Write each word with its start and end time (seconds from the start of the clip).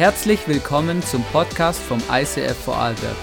Herzlich 0.00 0.48
willkommen 0.48 1.02
zum 1.02 1.22
Podcast 1.24 1.78
vom 1.78 2.02
ICF 2.10 2.56
Vorarlberg. 2.56 3.18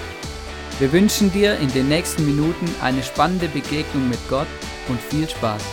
Wir 0.78 0.94
wünschen 0.94 1.32
dir 1.32 1.58
in 1.58 1.70
den 1.70 1.90
nächsten 1.90 2.24
Minuten 2.24 2.68
eine 2.82 3.02
spannende 3.02 3.48
Begegnung 3.48 4.08
mit 4.08 4.20
Gott 4.30 4.46
und 4.88 5.02
viel 5.02 5.28
Spaß. 5.28 5.64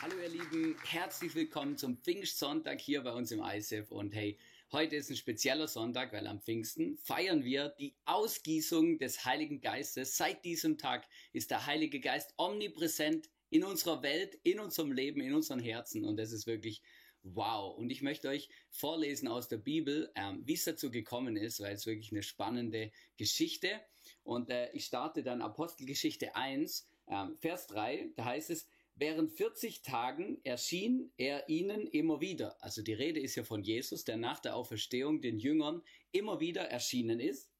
Hallo 0.00 0.14
ihr 0.22 0.30
Lieben, 0.30 0.76
herzlich 0.86 1.34
willkommen 1.34 1.76
zum 1.76 1.98
Pfingstsonntag 1.98 2.80
hier 2.80 3.02
bei 3.02 3.12
uns 3.12 3.32
im 3.32 3.42
ICF 3.44 3.90
und 3.90 4.14
hey, 4.14 4.38
Heute 4.72 4.96
ist 4.96 5.10
ein 5.10 5.16
spezieller 5.16 5.68
Sonntag, 5.68 6.12
weil 6.12 6.26
am 6.26 6.40
Pfingsten 6.40 6.98
feiern 6.98 7.44
wir 7.44 7.68
die 7.78 7.94
Ausgießung 8.04 8.98
des 8.98 9.24
Heiligen 9.24 9.60
Geistes. 9.60 10.16
Seit 10.16 10.44
diesem 10.44 10.76
Tag 10.76 11.06
ist 11.32 11.52
der 11.52 11.66
Heilige 11.66 12.00
Geist 12.00 12.34
omnipräsent 12.36 13.30
in 13.50 13.64
unserer 13.64 14.02
Welt, 14.02 14.38
in 14.42 14.60
unserem 14.60 14.92
Leben, 14.92 15.20
in 15.20 15.34
unseren 15.34 15.60
Herzen. 15.60 16.04
Und 16.04 16.16
das 16.16 16.32
ist 16.32 16.46
wirklich 16.46 16.82
wow. 17.22 17.76
Und 17.76 17.90
ich 17.90 18.02
möchte 18.02 18.28
euch 18.28 18.48
vorlesen 18.70 19.28
aus 19.28 19.48
der 19.48 19.58
Bibel, 19.58 20.10
ähm, 20.14 20.42
wie 20.44 20.54
es 20.54 20.64
dazu 20.64 20.90
gekommen 20.90 21.36
ist, 21.36 21.60
weil 21.60 21.74
es 21.74 21.86
wirklich 21.86 22.12
eine 22.12 22.22
spannende 22.22 22.92
Geschichte. 23.16 23.80
Und 24.22 24.50
äh, 24.50 24.70
ich 24.72 24.84
starte 24.84 25.22
dann 25.22 25.42
Apostelgeschichte 25.42 26.36
1, 26.36 26.88
ähm, 27.08 27.36
Vers 27.38 27.66
3. 27.68 28.10
Da 28.16 28.24
heißt 28.24 28.50
es, 28.50 28.68
Während 28.98 29.30
40 29.30 29.82
Tagen 29.82 30.40
erschien 30.42 31.12
er 31.18 31.50
ihnen 31.50 31.86
immer 31.86 32.22
wieder. 32.22 32.56
Also 32.62 32.80
die 32.80 32.94
Rede 32.94 33.20
ist 33.20 33.34
ja 33.34 33.44
von 33.44 33.62
Jesus, 33.62 34.04
der 34.04 34.16
nach 34.16 34.40
der 34.40 34.56
Auferstehung 34.56 35.20
den 35.20 35.38
Jüngern 35.38 35.82
immer 36.12 36.40
wieder 36.40 36.62
erschienen 36.62 37.20
ist. 37.20 37.50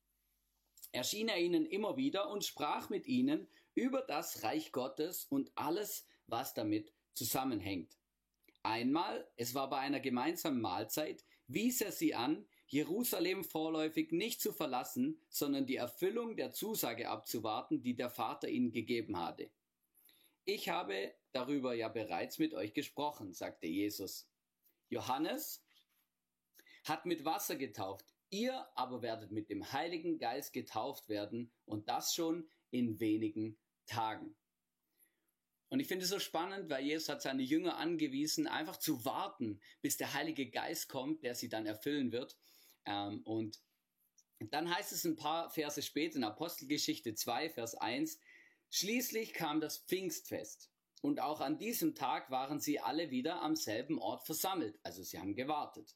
Erschien 0.92 1.28
er 1.28 1.38
ihnen 1.38 1.66
immer 1.66 1.98
wieder 1.98 2.30
und 2.30 2.42
sprach 2.42 2.88
mit 2.88 3.06
ihnen 3.06 3.48
über 3.76 4.02
das 4.02 4.42
Reich 4.42 4.72
Gottes 4.72 5.26
und 5.26 5.52
alles, 5.54 6.08
was 6.26 6.54
damit 6.54 6.92
zusammenhängt. 7.12 7.96
Einmal, 8.62 9.30
es 9.36 9.54
war 9.54 9.70
bei 9.70 9.78
einer 9.78 10.00
gemeinsamen 10.00 10.60
Mahlzeit, 10.60 11.24
wies 11.46 11.80
er 11.80 11.92
sie 11.92 12.14
an, 12.14 12.48
Jerusalem 12.66 13.44
vorläufig 13.44 14.10
nicht 14.10 14.40
zu 14.40 14.52
verlassen, 14.52 15.20
sondern 15.28 15.66
die 15.66 15.76
Erfüllung 15.76 16.36
der 16.36 16.50
Zusage 16.50 17.08
abzuwarten, 17.08 17.80
die 17.80 17.94
der 17.94 18.10
Vater 18.10 18.48
ihnen 18.48 18.72
gegeben 18.72 19.18
hatte. 19.18 19.50
Ich 20.44 20.68
habe 20.68 21.14
darüber 21.32 21.74
ja 21.74 21.88
bereits 21.88 22.38
mit 22.38 22.54
euch 22.54 22.72
gesprochen, 22.72 23.32
sagte 23.32 23.68
Jesus. 23.68 24.28
Johannes 24.88 25.64
hat 26.84 27.06
mit 27.06 27.24
Wasser 27.24 27.56
getauft, 27.56 28.06
ihr 28.30 28.66
aber 28.74 29.02
werdet 29.02 29.30
mit 29.30 29.50
dem 29.50 29.72
Heiligen 29.72 30.18
Geist 30.18 30.52
getauft 30.52 31.08
werden 31.08 31.52
und 31.66 31.88
das 31.88 32.14
schon 32.14 32.48
in 32.70 32.98
wenigen 32.98 33.58
Tagen. 33.86 34.36
Und 35.68 35.80
ich 35.80 35.88
finde 35.88 36.04
es 36.04 36.10
so 36.10 36.18
spannend, 36.18 36.70
weil 36.70 36.84
Jesus 36.84 37.08
hat 37.08 37.22
seine 37.22 37.42
Jünger 37.42 37.76
angewiesen, 37.76 38.46
einfach 38.46 38.76
zu 38.76 39.04
warten, 39.04 39.60
bis 39.82 39.96
der 39.96 40.14
Heilige 40.14 40.48
Geist 40.48 40.88
kommt, 40.88 41.22
der 41.24 41.34
sie 41.34 41.48
dann 41.48 41.66
erfüllen 41.66 42.12
wird. 42.12 42.36
Ähm, 42.84 43.22
und 43.24 43.60
dann 44.38 44.72
heißt 44.72 44.92
es 44.92 45.04
ein 45.04 45.16
paar 45.16 45.50
Verse 45.50 45.82
später 45.82 46.16
in 46.16 46.24
Apostelgeschichte 46.24 47.14
2, 47.14 47.50
Vers 47.50 47.74
1, 47.74 48.18
Schließlich 48.70 49.32
kam 49.32 49.60
das 49.60 49.78
Pfingstfest. 49.78 50.70
Und 51.02 51.20
auch 51.20 51.40
an 51.40 51.58
diesem 51.58 51.94
Tag 51.94 52.30
waren 52.30 52.58
sie 52.58 52.80
alle 52.80 53.10
wieder 53.10 53.42
am 53.42 53.54
selben 53.54 53.98
Ort 53.98 54.24
versammelt, 54.24 54.78
also 54.82 55.02
sie 55.02 55.18
haben 55.18 55.36
gewartet. 55.36 55.94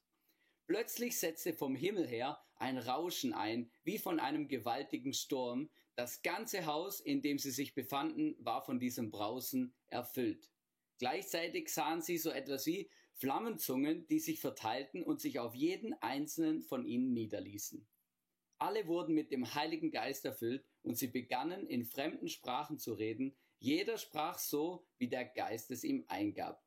Plötzlich 0.67 1.19
setzte 1.19 1.53
vom 1.53 1.75
Himmel 1.75 2.07
her 2.07 2.41
ein 2.55 2.79
Rauschen 2.79 3.33
ein, 3.33 3.73
wie 3.83 3.99
von 3.99 4.21
einem 4.21 4.47
gewaltigen 4.47 5.13
Sturm. 5.13 5.71
Das 5.97 6.23
ganze 6.23 6.67
Haus, 6.67 7.01
in 7.01 7.23
dem 7.23 7.39
sie 7.39 7.51
sich 7.51 7.75
befanden, 7.75 8.35
war 8.39 8.63
von 8.63 8.79
diesem 8.79 9.11
Brausen 9.11 9.75
erfüllt. 9.89 10.51
Gleichzeitig 10.99 11.69
sahen 11.69 12.03
sie 12.03 12.19
so 12.19 12.31
etwas 12.31 12.67
wie 12.67 12.91
Flammenzungen, 13.15 14.07
die 14.07 14.19
sich 14.19 14.41
verteilten 14.41 15.03
und 15.03 15.21
sich 15.21 15.39
auf 15.39 15.55
jeden 15.55 15.95
einzelnen 16.03 16.63
von 16.63 16.87
ihnen 16.87 17.13
niederließen. 17.13 17.87
Alle 18.59 18.87
wurden 18.87 19.15
mit 19.15 19.33
dem 19.33 19.55
Heiligen 19.55 19.91
Geist 19.91 20.25
erfüllt 20.25 20.65
und 20.83 20.97
sie 20.97 21.09
begannen 21.09 21.67
in 21.67 21.85
fremden 21.85 22.29
Sprachen 22.29 22.79
zu 22.79 22.93
reden. 22.93 23.35
Jeder 23.59 23.97
sprach 23.97 24.39
so, 24.39 24.87
wie 24.99 25.09
der 25.09 25.25
Geist 25.25 25.71
es 25.71 25.85
ihm 25.85 26.05
eingab. 26.09 26.63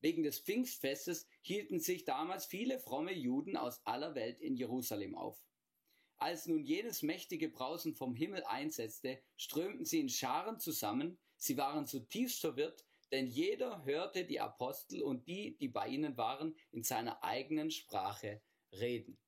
Wegen 0.00 0.22
des 0.22 0.38
Pfingstfestes 0.38 1.26
hielten 1.40 1.80
sich 1.80 2.04
damals 2.04 2.44
viele 2.46 2.78
fromme 2.78 3.14
Juden 3.14 3.56
aus 3.56 3.80
aller 3.86 4.14
Welt 4.14 4.40
in 4.40 4.56
Jerusalem 4.56 5.14
auf. 5.14 5.42
Als 6.18 6.46
nun 6.46 6.64
jenes 6.64 7.02
mächtige 7.02 7.48
Brausen 7.48 7.94
vom 7.94 8.14
Himmel 8.14 8.44
einsetzte, 8.44 9.20
strömten 9.36 9.84
sie 9.84 10.00
in 10.00 10.08
Scharen 10.08 10.58
zusammen, 10.58 11.18
sie 11.36 11.56
waren 11.56 11.86
zutiefst 11.86 12.40
verwirrt, 12.40 12.84
denn 13.10 13.26
jeder 13.26 13.84
hörte 13.84 14.24
die 14.24 14.40
Apostel 14.40 15.02
und 15.02 15.26
die, 15.28 15.56
die 15.58 15.68
bei 15.68 15.88
ihnen 15.88 16.16
waren, 16.16 16.56
in 16.70 16.82
seiner 16.82 17.22
eigenen 17.22 17.70
Sprache 17.70 18.42
reden. 18.72 19.18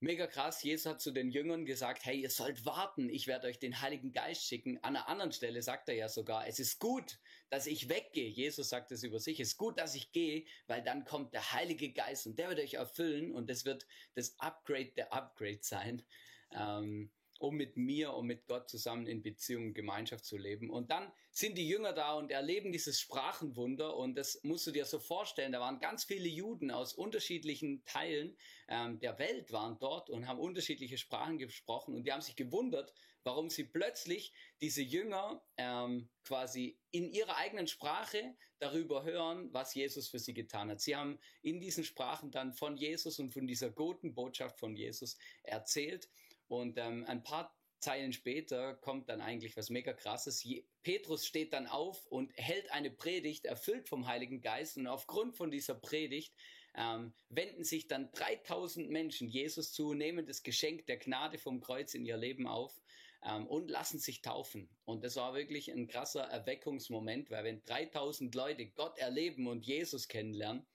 Mega 0.00 0.26
krass, 0.26 0.62
Jesus 0.62 0.84
hat 0.84 1.00
zu 1.00 1.12
den 1.12 1.30
Jüngern 1.30 1.64
gesagt, 1.64 2.04
hey, 2.04 2.20
ihr 2.20 2.28
sollt 2.28 2.66
warten, 2.66 3.08
ich 3.08 3.26
werde 3.26 3.46
euch 3.46 3.58
den 3.58 3.80
Heiligen 3.80 4.12
Geist 4.12 4.44
schicken. 4.44 4.76
An 4.82 4.96
einer 4.96 5.08
anderen 5.08 5.32
Stelle 5.32 5.62
sagt 5.62 5.88
er 5.88 5.94
ja 5.94 6.10
sogar, 6.10 6.46
es 6.46 6.58
ist 6.58 6.78
gut, 6.78 7.18
dass 7.50 7.66
ich 7.66 7.88
weggehe. 7.88 8.28
Jesus 8.28 8.68
sagt 8.68 8.90
es 8.92 9.02
über 9.02 9.20
sich, 9.20 9.40
es 9.40 9.50
ist 9.50 9.56
gut, 9.56 9.78
dass 9.78 9.94
ich 9.94 10.12
gehe, 10.12 10.44
weil 10.66 10.82
dann 10.82 11.04
kommt 11.04 11.34
der 11.34 11.52
Heilige 11.52 11.92
Geist 11.92 12.26
und 12.26 12.38
der 12.38 12.48
wird 12.48 12.60
euch 12.60 12.74
erfüllen 12.74 13.32
und 13.32 13.48
das 13.50 13.64
wird 13.64 13.86
das 14.14 14.38
Upgrade 14.38 14.92
der 14.96 15.12
Upgrade 15.12 15.60
sein. 15.60 16.02
Ähm, 16.52 17.10
um 17.38 17.56
mit 17.56 17.76
mir 17.76 18.14
und 18.14 18.26
mit 18.26 18.46
Gott 18.46 18.68
zusammen 18.68 19.06
in 19.06 19.22
Beziehung 19.22 19.66
und 19.66 19.74
Gemeinschaft 19.74 20.24
zu 20.24 20.36
leben. 20.36 20.70
Und 20.70 20.90
dann 20.90 21.12
sind 21.30 21.58
die 21.58 21.68
Jünger 21.68 21.92
da 21.92 22.14
und 22.14 22.30
erleben 22.30 22.72
dieses 22.72 23.00
Sprachenwunder 23.00 23.96
und 23.96 24.14
das 24.14 24.40
musst 24.44 24.66
du 24.66 24.70
dir 24.70 24.84
so 24.84 24.98
vorstellen. 24.98 25.52
Da 25.52 25.60
waren 25.60 25.80
ganz 25.80 26.04
viele 26.04 26.28
Juden 26.28 26.70
aus 26.70 26.94
unterschiedlichen 26.94 27.84
Teilen 27.84 28.36
ähm, 28.68 28.98
der 29.00 29.18
Welt 29.18 29.52
waren 29.52 29.78
dort 29.78 30.10
und 30.10 30.26
haben 30.28 30.38
unterschiedliche 30.38 30.96
Sprachen 30.96 31.38
gesprochen 31.38 31.94
und 31.94 32.04
die 32.04 32.12
haben 32.12 32.22
sich 32.22 32.36
gewundert, 32.36 32.94
warum 33.24 33.50
sie 33.50 33.64
plötzlich 33.64 34.32
diese 34.60 34.82
Jünger 34.82 35.42
ähm, 35.56 36.08
quasi 36.24 36.78
in 36.90 37.10
ihrer 37.10 37.36
eigenen 37.36 37.66
Sprache 37.66 38.36
darüber 38.58 39.02
hören, 39.04 39.52
was 39.52 39.74
Jesus 39.74 40.08
für 40.08 40.18
sie 40.18 40.34
getan 40.34 40.70
hat. 40.70 40.80
Sie 40.80 40.94
haben 40.94 41.18
in 41.42 41.60
diesen 41.60 41.84
Sprachen 41.84 42.30
dann 42.30 42.52
von 42.52 42.76
Jesus 42.76 43.18
und 43.18 43.32
von 43.32 43.46
dieser 43.46 43.70
guten 43.70 44.14
Botschaft 44.14 44.58
von 44.58 44.76
Jesus 44.76 45.18
erzählt 45.42 46.08
und 46.48 46.78
ähm, 46.78 47.04
ein 47.06 47.22
paar 47.22 47.54
Zeilen 47.84 48.14
später 48.14 48.74
kommt 48.76 49.10
dann 49.10 49.20
eigentlich 49.20 49.56
was 49.58 49.68
mega 49.68 49.92
krasses. 49.92 50.42
Petrus 50.82 51.26
steht 51.26 51.52
dann 51.52 51.66
auf 51.66 52.06
und 52.06 52.32
hält 52.34 52.72
eine 52.72 52.90
Predigt, 52.90 53.44
erfüllt 53.44 53.90
vom 53.90 54.06
Heiligen 54.06 54.40
Geist. 54.40 54.78
Und 54.78 54.86
aufgrund 54.86 55.36
von 55.36 55.50
dieser 55.50 55.74
Predigt 55.74 56.34
ähm, 56.74 57.12
wenden 57.28 57.62
sich 57.62 57.86
dann 57.86 58.10
3000 58.12 58.88
Menschen 58.88 59.28
Jesus 59.28 59.72
zu, 59.72 59.92
nehmen 59.92 60.24
das 60.24 60.42
Geschenk 60.42 60.86
der 60.86 60.96
Gnade 60.96 61.36
vom 61.36 61.60
Kreuz 61.60 61.92
in 61.92 62.06
ihr 62.06 62.16
Leben 62.16 62.46
auf 62.46 62.80
ähm, 63.22 63.46
und 63.46 63.70
lassen 63.70 63.98
sich 63.98 64.22
taufen. 64.22 64.70
Und 64.86 65.04
das 65.04 65.16
war 65.16 65.34
wirklich 65.34 65.70
ein 65.70 65.86
krasser 65.86 66.22
Erweckungsmoment, 66.22 67.30
weil 67.30 67.44
wenn 67.44 67.64
3000 67.64 68.34
Leute 68.34 68.66
Gott 68.66 68.98
erleben 68.98 69.46
und 69.46 69.66
Jesus 69.66 70.08
kennenlernen 70.08 70.66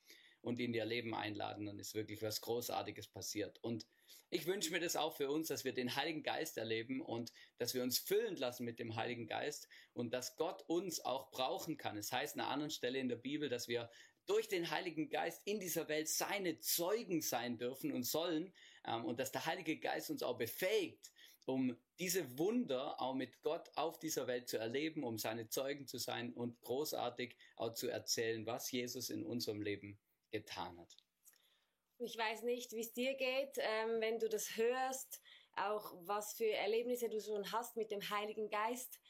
und 0.42 0.60
in 0.60 0.76
ihr 0.76 0.86
Leben 0.86 1.16
einladen, 1.16 1.66
dann 1.66 1.80
ist 1.80 1.96
wirklich 1.96 2.22
was 2.22 2.42
Großartiges 2.42 3.08
passiert. 3.08 3.58
Und 3.64 3.88
ich 4.32 4.46
wünsche 4.46 4.72
mir 4.72 4.80
das 4.80 4.96
auch 4.96 5.16
für 5.16 5.30
uns, 5.30 5.48
dass 5.48 5.64
wir 5.64 5.74
den 5.74 5.96
Heiligen 5.96 6.22
Geist 6.22 6.58
erleben 6.58 7.02
und 7.02 7.32
dass 7.58 7.74
wir 7.74 7.82
uns 7.82 7.98
füllen 7.98 8.36
lassen 8.36 8.64
mit 8.64 8.80
dem 8.80 8.96
Heiligen 8.96 9.28
Geist 9.28 9.68
und 9.94 10.14
dass 10.14 10.36
Gott 10.36 10.64
uns 10.68 11.04
auch 11.04 11.32
brauchen 11.32 11.78
kann. 11.78 11.98
Es 11.98 12.12
heißt 12.12 12.36
an 12.36 12.42
einer 12.42 12.52
anderen 12.52 12.72
Stelle 12.72 13.00
in 13.00 13.10
der 13.10 13.16
Bibel, 13.16 13.50
dass 13.50 13.68
wir 13.68 13.90
durch 14.28 14.48
den 14.48 14.70
Heiligen 14.70 15.10
Geist 15.10 15.42
in 15.46 15.60
dieser 15.60 15.88
Welt 15.88 16.08
seine 16.08 16.60
Zeugen 16.60 17.22
sein 17.22 17.58
dürfen 17.58 17.92
und 17.92 18.04
sollen 18.04 18.54
ähm, 18.86 19.06
und 19.06 19.20
dass 19.20 19.32
der 19.32 19.48
Heilige 19.48 19.80
Geist 19.80 20.12
uns 20.12 20.22
auch 20.22 20.38
befähigt, 20.38 21.12
um 21.46 21.76
diese 21.98 22.38
Wunder 22.38 23.02
auch 23.02 23.16
mit 23.16 23.42
Gott 23.42 23.72
auf 23.76 23.98
dieser 23.98 24.28
Welt 24.28 24.48
zu 24.48 24.58
erleben, 24.58 25.04
um 25.04 25.18
seine 25.18 25.50
Zeugen 25.50 25.88
zu 25.88 25.98
sein 25.98 26.32
und 26.34 26.62
großartig 26.62 27.36
auch 27.56 27.74
zu 27.74 27.88
erzählen, 27.88 28.46
was 28.46 28.72
Jesus 28.72 29.10
in 29.10 29.26
unserem 29.26 29.64
Leben 29.64 29.98
getan 30.30 30.80
hat. 30.80 30.96
Ich 32.02 32.18
weiß 32.18 32.44
nicht, 32.44 32.72
wie 32.72 32.80
es 32.80 32.94
dir 32.94 33.14
geht, 33.16 33.58
ähm, 33.58 34.00
wenn 34.00 34.20
du 34.20 34.30
das 34.30 34.56
hörst, 34.56 35.22
auch 35.58 35.94
was 36.06 36.34
für 36.34 36.50
Erlebnisse 36.50 37.10
du 37.10 37.20
schon 37.20 37.52
hast 37.52 37.76
mit 37.76 37.92
dem 37.92 38.10
Heiligen 38.10 38.50
Geist. 38.50 39.02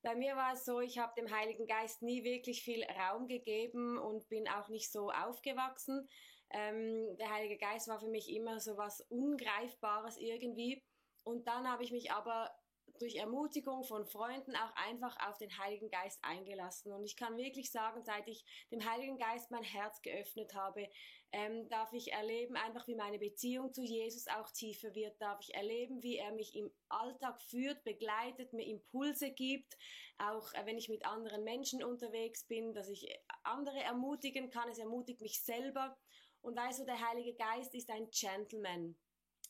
Bei 0.00 0.14
mir 0.14 0.34
war 0.34 0.54
es 0.54 0.64
so, 0.64 0.80
ich 0.80 0.96
habe 0.96 1.12
dem 1.14 1.30
Heiligen 1.30 1.66
Geist 1.66 2.00
nie 2.00 2.24
wirklich 2.24 2.62
viel 2.62 2.84
Raum 2.84 3.26
gegeben 3.26 3.98
und 3.98 4.28
bin 4.30 4.48
auch 4.48 4.68
nicht 4.70 4.90
so 4.90 5.10
aufgewachsen. 5.10 6.08
Ähm, 6.48 7.18
der 7.18 7.30
Heilige 7.30 7.58
Geist 7.58 7.86
war 7.88 8.00
für 8.00 8.08
mich 8.08 8.30
immer 8.30 8.60
so 8.60 8.78
was 8.78 9.02
Ungreifbares 9.10 10.16
irgendwie. 10.16 10.82
Und 11.24 11.46
dann 11.46 11.70
habe 11.70 11.84
ich 11.84 11.92
mich 11.92 12.12
aber 12.12 12.50
durch 12.98 13.16
Ermutigung 13.16 13.84
von 13.84 14.06
Freunden 14.06 14.54
auch 14.56 14.72
einfach 14.88 15.16
auf 15.28 15.38
den 15.38 15.56
Heiligen 15.58 15.90
Geist 15.90 16.18
eingelassen. 16.22 16.92
Und 16.92 17.04
ich 17.04 17.16
kann 17.16 17.36
wirklich 17.36 17.70
sagen, 17.70 18.02
seit 18.04 18.28
ich 18.28 18.44
dem 18.70 18.84
Heiligen 18.84 19.18
Geist 19.18 19.50
mein 19.50 19.62
Herz 19.62 20.02
geöffnet 20.02 20.54
habe, 20.54 20.88
ähm, 21.32 21.68
darf 21.68 21.92
ich 21.92 22.12
erleben, 22.12 22.56
einfach 22.56 22.86
wie 22.88 22.94
meine 22.94 23.18
Beziehung 23.18 23.72
zu 23.72 23.82
Jesus 23.82 24.28
auch 24.28 24.50
tiefer 24.50 24.94
wird, 24.94 25.20
darf 25.20 25.38
ich 25.40 25.54
erleben, 25.54 26.02
wie 26.02 26.16
er 26.16 26.32
mich 26.32 26.56
im 26.56 26.70
Alltag 26.88 27.40
führt, 27.42 27.84
begleitet, 27.84 28.52
mir 28.52 28.66
Impulse 28.66 29.30
gibt, 29.30 29.76
auch 30.18 30.52
äh, 30.54 30.64
wenn 30.64 30.78
ich 30.78 30.88
mit 30.88 31.04
anderen 31.04 31.44
Menschen 31.44 31.84
unterwegs 31.84 32.44
bin, 32.44 32.72
dass 32.72 32.88
ich 32.88 33.08
andere 33.42 33.78
ermutigen 33.82 34.50
kann, 34.50 34.68
es 34.70 34.78
ermutigt 34.78 35.20
mich 35.20 35.42
selber. 35.42 35.96
Und 36.40 36.56
weißt 36.56 36.80
du, 36.80 36.84
der 36.84 37.08
Heilige 37.08 37.34
Geist 37.34 37.74
ist 37.74 37.90
ein 37.90 38.08
Gentleman. 38.10 38.96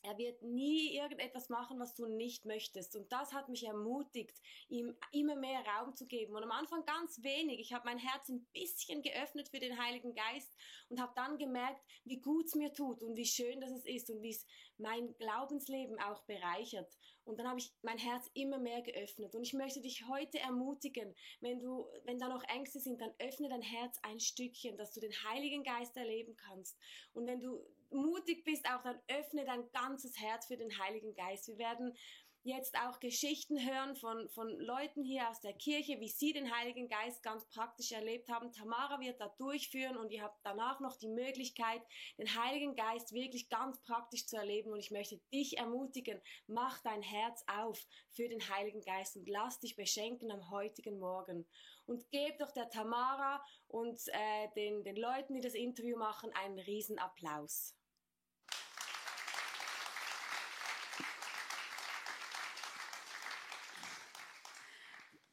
Er 0.01 0.17
wird 0.17 0.41
nie 0.41 0.95
irgendetwas 0.95 1.49
machen, 1.49 1.79
was 1.79 1.93
du 1.93 2.05
nicht 2.05 2.45
möchtest. 2.45 2.95
Und 2.95 3.11
das 3.11 3.33
hat 3.33 3.49
mich 3.49 3.65
ermutigt, 3.65 4.41
ihm 4.69 4.95
immer 5.11 5.35
mehr 5.35 5.61
Raum 5.65 5.95
zu 5.95 6.07
geben. 6.07 6.35
Und 6.35 6.43
am 6.43 6.51
Anfang 6.51 6.85
ganz 6.85 7.21
wenig. 7.21 7.59
Ich 7.59 7.73
habe 7.73 7.85
mein 7.85 7.97
Herz 7.97 8.29
ein 8.29 8.45
bisschen 8.53 9.01
geöffnet 9.01 9.49
für 9.49 9.59
den 9.59 9.77
Heiligen 9.77 10.15
Geist 10.15 10.55
und 10.89 11.01
habe 11.01 11.11
dann 11.15 11.37
gemerkt, 11.37 11.81
wie 12.05 12.21
gut 12.21 12.45
es 12.45 12.55
mir 12.55 12.73
tut 12.73 13.03
und 13.03 13.15
wie 13.15 13.25
schön 13.25 13.59
das 13.59 13.71
ist 13.85 14.09
und 14.09 14.21
wie 14.21 14.31
es 14.31 14.45
mein 14.77 15.15
Glaubensleben 15.17 15.99
auch 15.99 16.23
bereichert. 16.23 16.97
Und 17.29 17.37
dann 17.37 17.47
habe 17.47 17.59
ich 17.59 17.71
mein 17.83 17.97
Herz 17.97 18.29
immer 18.33 18.57
mehr 18.57 18.81
geöffnet. 18.81 19.35
Und 19.35 19.43
ich 19.43 19.53
möchte 19.53 19.81
dich 19.81 20.05
heute 20.07 20.39
ermutigen, 20.39 21.15
wenn 21.41 21.59
du, 21.59 21.87
wenn 22.03 22.17
da 22.17 22.27
noch 22.27 22.43
Ängste 22.49 22.79
sind, 22.79 22.99
dann 22.99 23.13
öffne 23.19 23.49
dein 23.49 23.61
Herz 23.61 23.99
ein 24.01 24.19
Stückchen, 24.19 24.77
dass 24.77 24.93
du 24.93 24.99
den 24.99 25.13
Heiligen 25.29 25.63
Geist 25.63 25.95
erleben 25.95 26.35
kannst. 26.35 26.77
Und 27.13 27.27
wenn 27.27 27.39
du 27.39 27.63
mutig 27.91 28.43
bist, 28.43 28.65
auch 28.69 28.81
dann 28.81 28.99
öffne 29.07 29.45
dein 29.45 29.69
ganzes 29.71 30.19
Herz 30.19 30.47
für 30.47 30.57
den 30.57 30.77
Heiligen 30.79 31.13
Geist. 31.13 31.47
Wir 31.47 31.57
werden 31.57 31.95
jetzt 32.43 32.75
auch 32.77 32.99
Geschichten 32.99 33.59
hören 33.59 33.95
von, 33.95 34.29
von 34.29 34.49
Leuten 34.59 35.03
hier 35.03 35.29
aus 35.29 35.41
der 35.41 35.53
Kirche, 35.53 35.99
wie 35.99 36.07
sie 36.07 36.31
den 36.31 36.55
Heiligen 36.55 36.87
Geist 36.87 37.21
ganz 37.21 37.45
praktisch 37.49 37.91
erlebt 37.91 38.29
haben. 38.29 38.51
Tamara 38.51 38.99
wird 38.99 39.19
da 39.19 39.27
durchführen 39.37 39.97
und 39.97 40.11
ihr 40.11 40.23
habt 40.23 40.39
danach 40.43 40.79
noch 40.79 40.97
die 40.97 41.09
Möglichkeit, 41.09 41.81
den 42.17 42.27
Heiligen 42.41 42.75
Geist 42.75 43.13
wirklich 43.13 43.49
ganz 43.49 43.81
praktisch 43.83 44.25
zu 44.25 44.37
erleben. 44.37 44.71
Und 44.71 44.79
ich 44.79 44.91
möchte 44.91 45.17
dich 45.33 45.57
ermutigen, 45.57 46.21
mach 46.47 46.79
dein 46.81 47.01
Herz 47.01 47.43
auf 47.47 47.85
für 48.11 48.29
den 48.29 48.47
Heiligen 48.49 48.81
Geist 48.81 49.17
und 49.17 49.27
lass 49.27 49.59
dich 49.59 49.75
beschenken 49.75 50.31
am 50.31 50.49
heutigen 50.49 50.97
Morgen. 50.99 51.45
Und 51.85 52.09
geb 52.11 52.37
doch 52.37 52.51
der 52.51 52.69
Tamara 52.69 53.43
und 53.67 53.99
äh, 54.07 54.47
den, 54.55 54.83
den 54.83 54.95
Leuten, 54.95 55.33
die 55.33 55.41
das 55.41 55.55
Interview 55.55 55.97
machen, 55.97 56.31
einen 56.33 56.59
riesen 56.59 56.99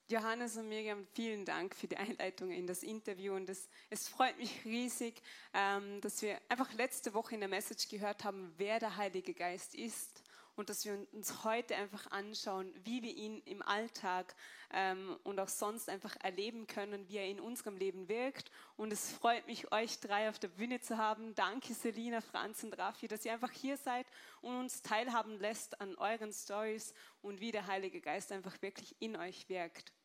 Johannes 0.08 0.56
und 0.56 0.68
Miriam, 0.68 1.04
vielen 1.14 1.44
Dank 1.44 1.74
für 1.74 1.88
die 1.88 1.96
Einleitung 1.96 2.52
in 2.52 2.68
das 2.68 2.84
Interview 2.84 3.34
und 3.34 3.48
es, 3.48 3.68
es 3.90 4.08
freut 4.08 4.38
mich 4.38 4.64
riesig, 4.64 5.20
ähm, 5.52 6.00
dass 6.00 6.22
wir 6.22 6.40
einfach 6.48 6.72
letzte 6.74 7.12
Woche 7.12 7.34
in 7.34 7.40
der 7.40 7.48
Message 7.48 7.88
gehört 7.88 8.22
haben, 8.22 8.54
wer 8.56 8.78
der 8.78 8.96
Heilige 8.96 9.34
Geist 9.34 9.74
ist 9.74 10.22
und 10.54 10.70
dass 10.70 10.84
wir 10.84 11.04
uns 11.12 11.42
heute 11.42 11.74
einfach 11.74 12.08
anschauen, 12.12 12.72
wie 12.84 13.02
wir 13.02 13.16
ihn 13.16 13.42
im 13.46 13.62
Alltag 13.62 14.36
ähm, 14.72 15.18
und 15.24 15.40
auch 15.40 15.48
sonst 15.48 15.88
einfach 15.88 16.16
erleben 16.22 16.68
können, 16.68 17.08
wie 17.08 17.16
er 17.16 17.26
in 17.26 17.40
unserem 17.40 17.76
Leben 17.76 18.08
wirkt. 18.08 18.52
Und 18.76 18.92
es 18.92 19.10
freut 19.10 19.46
mich, 19.48 19.72
euch 19.72 19.98
drei 19.98 20.28
auf 20.28 20.38
der 20.38 20.48
Bühne 20.48 20.80
zu 20.80 20.98
haben. 20.98 21.34
Danke 21.34 21.74
Selina, 21.74 22.20
Franz 22.20 22.62
und 22.62 22.78
Raffi, 22.78 23.08
dass 23.08 23.24
ihr 23.24 23.32
einfach 23.32 23.50
hier 23.50 23.76
seid 23.76 24.06
und 24.40 24.56
uns 24.56 24.82
teilhaben 24.82 25.40
lässt 25.40 25.80
an 25.80 25.96
euren 25.96 26.32
Stories 26.32 26.94
und 27.22 27.40
wie 27.40 27.50
der 27.50 27.66
Heilige 27.66 28.00
Geist 28.00 28.30
einfach 28.30 28.62
wirklich 28.62 28.94
in 29.00 29.16
euch 29.16 29.48
wirkt. 29.48 29.95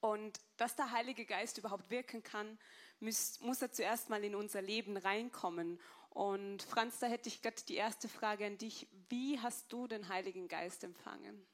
Und 0.00 0.40
dass 0.56 0.76
der 0.76 0.90
Heilige 0.92 1.26
Geist 1.26 1.58
überhaupt 1.58 1.90
wirken 1.90 2.22
kann, 2.22 2.58
muss, 3.00 3.40
muss 3.40 3.62
er 3.62 3.72
zuerst 3.72 4.08
mal 4.08 4.22
in 4.24 4.34
unser 4.34 4.62
Leben 4.62 4.96
reinkommen. 4.96 5.78
Und 6.10 6.62
Franz, 6.62 6.98
da 6.98 7.06
hätte 7.06 7.28
ich 7.28 7.42
gerade 7.42 7.62
die 7.68 7.76
erste 7.76 8.08
Frage 8.08 8.46
an 8.46 8.58
dich. 8.58 8.88
Wie 9.08 9.38
hast 9.40 9.72
du 9.72 9.86
den 9.86 10.08
Heiligen 10.08 10.48
Geist 10.48 10.84
empfangen? 10.84 11.46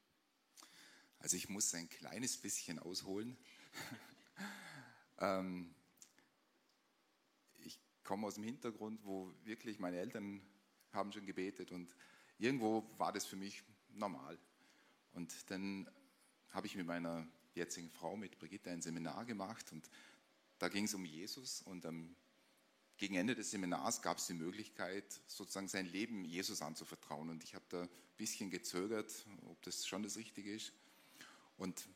Also 1.19 1.37
ich 1.37 1.49
muss 1.49 1.75
ein 1.75 1.89
kleines 1.89 2.37
bisschen 2.37 2.79
ausholen. 2.79 3.37
ähm, 5.19 5.75
ich 7.57 7.79
komme 8.05 8.27
aus 8.27 8.35
dem 8.35 8.45
Hintergrund, 8.45 9.05
wo 9.05 9.33
wirklich 9.45 9.79
meine 9.79 9.99
Eltern 9.99 10.41
haben 10.93 11.13
schon 11.13 11.27
gebetet 11.27 11.73
und 11.73 11.95
irgendwo 12.39 12.89
war 12.97 13.13
das 13.13 13.27
für 13.27 13.37
mich 13.37 13.63
normal. 13.89 14.39
Und 15.13 15.51
dann 15.51 15.91
habe 16.51 16.67
ich 16.67 16.77
mit 16.77 16.87
meiner 16.87 17.27
jetzigen 17.57 17.91
Frau, 17.91 18.17
mit 18.17 18.39
Brigitte, 18.39 18.71
ein 18.71 18.83
Seminar 18.83 19.25
gemacht 19.25 19.73
und 19.73 19.89
da 20.59 20.69
ging 20.69 20.85
es 20.85 20.95
um 20.95 21.05
Jesus 21.05 21.63
und 21.63 21.85
ähm, 21.85 22.15
gegen 22.99 23.17
Ende 23.17 23.35
des 23.35 23.51
Seminars 23.51 24.01
gab 24.01 24.19
es 24.19 24.27
die 24.27 24.35
Möglichkeit, 24.35 25.05
sozusagen 25.27 25.69
sein 25.69 25.87
Leben 25.87 26.25
Jesus 26.25 26.63
anzuvertrauen. 26.63 27.29
Und 27.29 27.45
ich 27.45 27.55
habe 27.55 27.65
da 27.69 27.83
ein 27.83 27.89
bisschen 28.17 28.51
gezögert, 28.51 29.27
ob 29.51 29.61
das 29.63 29.87
schon 29.87 30.03
das 30.03 30.17
Richtige 30.17 30.55
ist. 30.55 30.73
Und 31.59 31.89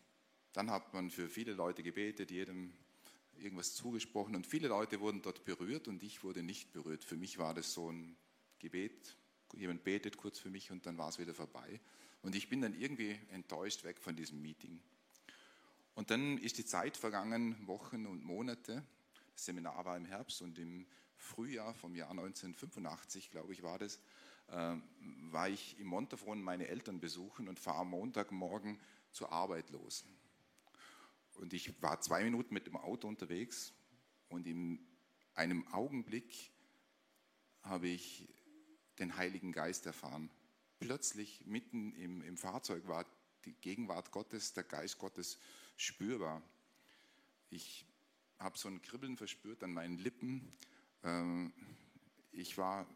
dann 0.52 0.70
hat 0.70 0.92
man 0.92 1.10
für 1.10 1.28
viele 1.28 1.54
Leute 1.54 1.82
gebetet, 1.82 2.30
jedem 2.30 2.72
irgendwas 3.38 3.74
zugesprochen 3.74 4.36
und 4.36 4.46
viele 4.46 4.68
Leute 4.68 5.00
wurden 5.00 5.22
dort 5.22 5.46
berührt 5.46 5.88
und 5.88 6.02
ich 6.02 6.22
wurde 6.22 6.42
nicht 6.42 6.72
berührt. 6.72 7.04
Für 7.04 7.16
mich 7.16 7.38
war 7.38 7.54
das 7.54 7.72
so 7.72 7.90
ein 7.90 8.14
Gebet, 8.58 9.16
jemand 9.54 9.82
betet 9.82 10.18
kurz 10.18 10.38
für 10.38 10.50
mich 10.50 10.70
und 10.70 10.84
dann 10.84 10.98
war 10.98 11.08
es 11.08 11.18
wieder 11.18 11.32
vorbei. 11.32 11.80
Und 12.20 12.34
ich 12.34 12.50
bin 12.50 12.60
dann 12.60 12.74
irgendwie 12.74 13.18
enttäuscht 13.30 13.84
weg 13.84 13.98
von 13.98 14.14
diesem 14.14 14.42
Meeting. 14.42 14.82
Und 15.94 16.10
dann 16.10 16.38
ist 16.38 16.58
die 16.58 16.64
Zeit 16.64 16.96
vergangen, 16.96 17.56
Wochen 17.66 18.06
und 18.06 18.24
Monate. 18.24 18.84
Das 19.32 19.44
Seminar 19.44 19.84
war 19.84 19.96
im 19.96 20.04
Herbst 20.04 20.42
und 20.42 20.58
im 20.58 20.86
Frühjahr 21.16 21.74
vom 21.74 21.94
Jahr 21.94 22.10
1985, 22.10 23.30
glaube 23.30 23.52
ich, 23.52 23.62
war 23.62 23.78
das, 23.78 24.00
äh, 24.48 24.76
war 25.30 25.48
ich 25.48 25.78
im 25.78 25.86
Montafon 25.88 26.42
meine 26.42 26.68
Eltern 26.68 27.00
besuchen 27.00 27.48
und 27.48 27.60
fahre 27.60 27.80
am 27.80 27.90
Montagmorgen 27.90 28.78
zur 29.12 29.32
Arbeit 29.32 29.70
los. 29.70 30.04
Und 31.34 31.52
ich 31.52 31.80
war 31.82 32.00
zwei 32.00 32.24
Minuten 32.24 32.54
mit 32.54 32.66
dem 32.66 32.76
Auto 32.76 33.08
unterwegs 33.08 33.72
und 34.28 34.46
in 34.46 34.78
einem 35.34 35.66
Augenblick 35.68 36.50
habe 37.62 37.88
ich 37.88 38.28
den 38.98 39.16
Heiligen 39.16 39.52
Geist 39.52 39.86
erfahren. 39.86 40.30
Plötzlich 40.80 41.44
mitten 41.46 41.92
im, 41.92 42.22
im 42.22 42.36
Fahrzeug 42.36 42.86
war 42.88 43.06
die 43.44 43.54
Gegenwart 43.54 44.10
Gottes, 44.10 44.52
der 44.52 44.64
Geist 44.64 44.98
Gottes 44.98 45.38
spürbar. 45.80 46.42
Ich 47.48 47.86
habe 48.38 48.58
so 48.58 48.68
ein 48.68 48.82
Kribbeln 48.82 49.16
verspürt 49.16 49.62
an 49.64 49.72
meinen 49.72 49.98
Lippen. 49.98 50.52
Ähm, 51.02 51.52
ich 52.32 52.58
war 52.58 52.86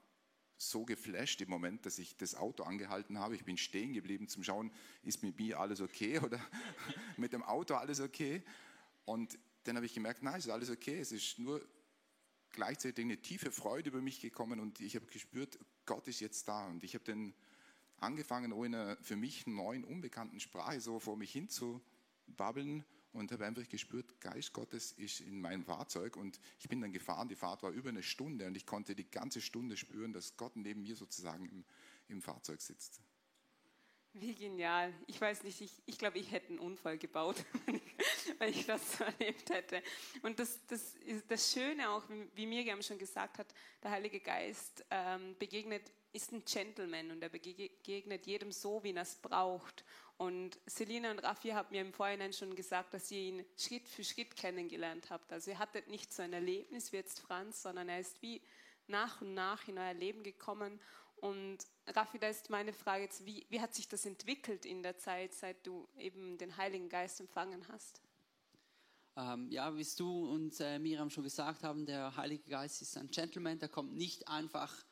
so 0.57 0.85
geflasht 0.85 1.41
im 1.41 1.49
Moment, 1.49 1.87
dass 1.87 1.99
ich 1.99 2.17
das 2.17 2.35
Auto 2.35 2.63
angehalten 2.63 3.19
habe. 3.19 3.35
Ich 3.35 3.45
bin 3.45 3.57
stehen 3.57 3.93
geblieben 3.93 4.29
zum 4.29 4.45
Schauen, 4.45 4.71
ist 5.03 5.23
mit 5.23 5.39
mir 5.39 5.59
alles 5.59 5.81
okay 5.81 6.19
oder 6.25 6.41
mit 7.17 7.33
dem 7.33 7.43
Auto 7.43 7.75
alles 7.75 8.01
okay. 8.01 8.43
Und 9.05 9.39
dann 9.65 9.77
habe 9.77 9.87
ich 9.87 9.95
gemerkt, 9.95 10.23
nein, 10.23 10.39
es 10.39 10.47
ist 10.47 10.53
alles 10.53 10.71
okay. 10.71 10.99
Es 10.99 11.11
ist 11.11 11.39
nur 11.39 11.67
gleichzeitig 12.51 13.05
eine 13.05 13.21
tiefe 13.21 13.51
Freude 13.51 13.91
über 13.91 14.03
mich 14.03 14.21
gekommen 14.21 14.61
und 14.61 14.81
ich 14.81 14.95
habe 14.95 15.07
gespürt, 15.07 15.59
Gott 15.87 16.07
ist 16.07 16.21
jetzt 16.21 16.47
da. 16.49 16.67
Und 16.67 16.85
ich 16.85 16.95
habe 16.95 17.05
dann 17.05 17.35
angefangen, 17.97 18.53
in 18.53 18.75
einer 18.75 18.97
für 18.99 19.17
mich 19.17 19.47
neuen, 19.47 19.85
unbekannten 19.85 20.39
Sprache 20.39 20.81
so 20.81 21.01
vor 21.01 21.17
mich 21.17 21.33
hin 21.33 21.49
zu 21.49 21.83
babbeln 22.27 22.85
und 23.13 23.31
habe 23.33 23.47
einfach 23.47 23.69
gespürt, 23.69 24.21
Geist 24.21 24.53
Gottes 24.53 24.93
ist 24.93 25.21
in 25.21 25.41
meinem 25.41 25.65
Fahrzeug 25.65 26.17
und 26.17 26.41
ich 26.59 26.69
bin 26.69 26.81
dann 26.81 26.93
gefahren, 26.93 27.29
die 27.29 27.37
Fahrt 27.37 27.63
war 27.63 27.71
über 27.71 27.89
eine 27.89 28.03
Stunde 28.03 28.47
und 28.47 28.57
ich 28.57 28.67
konnte 28.67 28.95
die 28.95 29.09
ganze 29.11 29.41
Stunde 29.41 29.77
spüren, 29.77 30.13
dass 30.13 30.37
Gott 30.37 30.57
neben 30.57 30.83
mir 30.83 30.97
sozusagen 30.97 31.47
im, 31.47 31.65
im 32.09 32.23
Fahrzeug 32.23 32.61
sitzt. 32.61 33.01
Wie 34.17 34.35
genial. 34.35 34.95
Ich 35.09 35.21
weiß 35.21 35.43
nicht, 35.43 35.61
ich, 35.61 35.73
ich 35.87 35.99
glaube, 35.99 36.19
ich 36.19 36.31
hätte 36.31 36.51
einen 36.51 36.61
Unfall 36.61 36.99
gebaut, 36.99 37.45
wenn 38.39 38.51
ich 38.51 38.65
das 38.65 38.99
so 38.99 39.03
erlebt 39.05 39.51
hätte. 39.51 39.83
Und 40.23 40.39
das, 40.39 40.65
das 40.69 40.95
ist 40.97 41.29
das 41.29 41.53
Schöne 41.53 41.91
auch, 41.91 42.05
wie 42.35 42.47
Miriam 42.47 42.81
schon 42.81 42.99
gesagt 42.99 43.39
hat, 43.39 43.53
der 43.83 43.91
Heilige 43.91 44.21
Geist 44.21 44.85
ähm, 44.91 45.35
begegnet, 45.41 45.91
ist 46.15 46.33
ein 46.33 46.45
Gentleman 46.45 47.11
und 47.11 47.23
er 47.23 47.29
begegnet 47.29 48.27
jedem 48.27 48.53
so, 48.53 48.83
wie 48.85 48.93
er 48.93 49.03
es 49.03 49.17
braucht. 49.17 49.85
Und 50.17 50.59
Selina 50.67 51.11
und 51.11 51.19
Raffi 51.19 51.51
haben 51.51 51.69
mir 51.71 51.81
im 51.81 51.93
Vorhinein 51.93 52.33
schon 52.33 52.55
gesagt, 52.55 52.95
dass 52.95 53.11
ihr 53.11 53.21
ihn 53.21 53.45
Schritt 53.59 53.89
für 53.89 54.05
Schritt 54.05 54.37
kennengelernt 54.37 55.11
habt. 55.11 55.33
Also 55.33 55.51
ihr 55.51 55.59
hattet 55.59 55.89
nicht 55.89 56.13
so 56.13 56.23
ein 56.23 56.33
Erlebnis 56.33 56.93
wie 56.93 56.97
jetzt 56.97 57.21
Franz, 57.21 57.63
sondern 57.63 57.89
er 57.89 57.99
ist 57.99 58.23
wie 58.23 58.41
nach 58.87 59.21
und 59.21 59.35
nach 59.35 59.67
in 59.67 59.77
euer 59.77 59.95
Leben 59.95 60.23
gekommen. 60.23 60.81
Und 61.17 61.59
Raffi, 61.89 62.19
da 62.19 62.29
ist 62.29 62.49
meine 62.49 62.73
Frage 62.73 63.05
jetzt, 63.05 63.27
wie, 63.27 63.45
wie 63.49 63.61
hat 63.61 63.75
sich 63.75 63.89
das 63.89 64.07
entwickelt 64.07 64.65
in 64.65 64.83
der 64.83 64.99
Zeit, 64.99 65.35
seit 65.35 65.67
du 65.67 65.89
eben 65.99 66.39
den 66.39 66.57
Heiligen 66.57 66.89
Geist 66.89 67.19
empfangen 67.19 67.67
hast? 67.69 68.01
Ähm, 69.17 69.51
ja, 69.51 69.77
wie 69.77 69.87
du 69.97 70.29
und 70.29 70.61
äh, 70.61 70.79
Miriam 70.79 71.11
schon 71.11 71.25
gesagt 71.25 71.65
haben, 71.65 71.87
der 71.87 72.17
Heilige 72.17 72.49
Geist 72.49 72.83
ist 72.83 72.97
ein 72.97 73.09
Gentleman, 73.09 73.59
der 73.59 73.69
kommt 73.69 73.95
nicht 73.95 74.29
einfach 74.29 74.85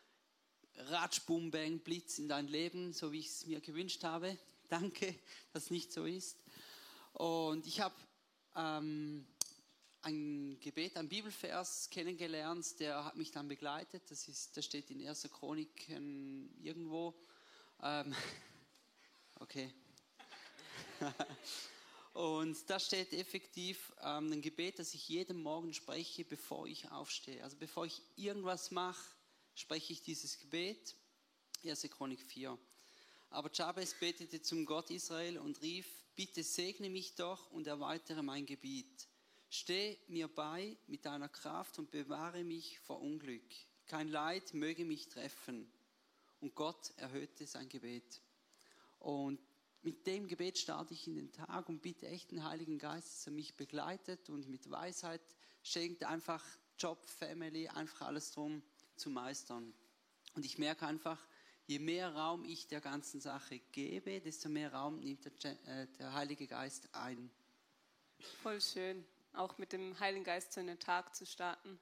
Ratsch, 0.76 1.20
Bum, 1.26 1.50
Bang, 1.50 1.78
Blitz 1.78 2.18
in 2.18 2.28
dein 2.28 2.48
Leben, 2.48 2.92
so 2.92 3.12
wie 3.12 3.20
ich 3.20 3.28
es 3.28 3.46
mir 3.46 3.60
gewünscht 3.60 4.04
habe, 4.04 4.36
danke, 4.68 5.14
dass 5.52 5.64
es 5.64 5.70
nicht 5.70 5.92
so 5.92 6.04
ist. 6.04 6.38
Und 7.12 7.66
ich 7.66 7.80
habe 7.80 7.94
ähm, 8.56 9.26
ein 10.02 10.58
Gebet, 10.60 10.96
ein 10.96 11.08
Bibelvers 11.08 11.90
kennengelernt, 11.90 12.80
der 12.80 13.04
hat 13.04 13.16
mich 13.16 13.30
dann 13.30 13.48
begleitet. 13.48 14.02
Das, 14.10 14.28
ist, 14.28 14.56
das 14.56 14.64
steht 14.64 14.90
in 14.90 15.06
1. 15.06 15.28
Chroniken 15.30 16.50
irgendwo. 16.62 17.14
Ähm, 17.82 18.14
okay. 19.40 19.72
Und 22.14 22.58
da 22.68 22.78
steht 22.78 23.12
effektiv 23.12 23.92
ähm, 24.02 24.32
ein 24.32 24.42
Gebet, 24.42 24.78
das 24.78 24.92
ich 24.92 25.08
jeden 25.08 25.42
Morgen 25.42 25.72
spreche, 25.72 26.24
bevor 26.24 26.66
ich 26.66 26.90
aufstehe. 26.90 27.42
Also 27.42 27.56
bevor 27.56 27.86
ich 27.86 28.02
irgendwas 28.16 28.70
mache, 28.70 29.02
spreche 29.54 29.92
ich 29.92 30.02
dieses 30.02 30.38
Gebet. 30.38 30.96
1. 31.64 31.82
Chronik 31.90 32.22
4. 32.22 32.58
Aber 33.30 33.50
Jabez 33.52 33.94
betete 33.98 34.42
zum 34.42 34.66
Gott 34.66 34.90
Israel 34.90 35.38
und 35.38 35.62
rief, 35.62 35.86
bitte 36.14 36.42
segne 36.42 36.90
mich 36.90 37.14
doch 37.14 37.50
und 37.50 37.66
erweitere 37.66 38.22
mein 38.22 38.46
Gebiet. 38.46 39.08
Steh 39.48 39.98
mir 40.08 40.28
bei 40.28 40.76
mit 40.86 41.04
deiner 41.04 41.28
Kraft 41.28 41.78
und 41.78 41.90
bewahre 41.90 42.44
mich 42.44 42.78
vor 42.80 43.00
Unglück. 43.00 43.44
Kein 43.86 44.08
Leid 44.08 44.54
möge 44.54 44.84
mich 44.84 45.08
treffen. 45.08 45.70
Und 46.40 46.54
Gott 46.54 46.92
erhöhte 46.96 47.46
sein 47.46 47.68
Gebet. 47.68 48.20
Und 48.98 49.40
mit 49.82 50.06
dem 50.06 50.28
Gebet 50.28 50.58
starte 50.58 50.94
ich 50.94 51.06
in 51.06 51.16
den 51.16 51.32
Tag 51.32 51.68
und 51.68 51.82
bitte 51.82 52.06
echt 52.06 52.30
den 52.30 52.44
Heiligen 52.44 52.78
Geist, 52.78 53.08
dass 53.08 53.26
er 53.26 53.32
mich 53.32 53.54
begleitet 53.54 54.30
und 54.30 54.48
mit 54.48 54.70
Weisheit 54.70 55.22
schenkt, 55.62 56.04
einfach 56.04 56.44
Job, 56.78 57.04
Family, 57.04 57.68
einfach 57.68 58.02
alles 58.06 58.32
drum 58.32 58.62
zu 58.96 59.10
meistern. 59.10 59.72
Und 60.34 60.44
ich 60.44 60.58
merke 60.58 60.86
einfach, 60.86 61.18
je 61.66 61.78
mehr 61.78 62.14
Raum 62.14 62.44
ich 62.44 62.66
der 62.68 62.80
ganzen 62.80 63.20
Sache 63.20 63.60
gebe, 63.72 64.20
desto 64.20 64.48
mehr 64.48 64.72
Raum 64.72 65.00
nimmt 65.00 65.24
der, 65.44 65.52
äh, 65.66 65.86
der 65.98 66.12
Heilige 66.12 66.46
Geist 66.46 66.88
ein. 66.94 67.30
Voll 68.42 68.60
schön, 68.60 69.04
auch 69.32 69.58
mit 69.58 69.72
dem 69.72 69.98
Heiligen 70.00 70.24
Geist 70.24 70.52
so 70.52 70.60
einen 70.60 70.78
Tag 70.78 71.14
zu 71.14 71.26
starten. 71.26 71.78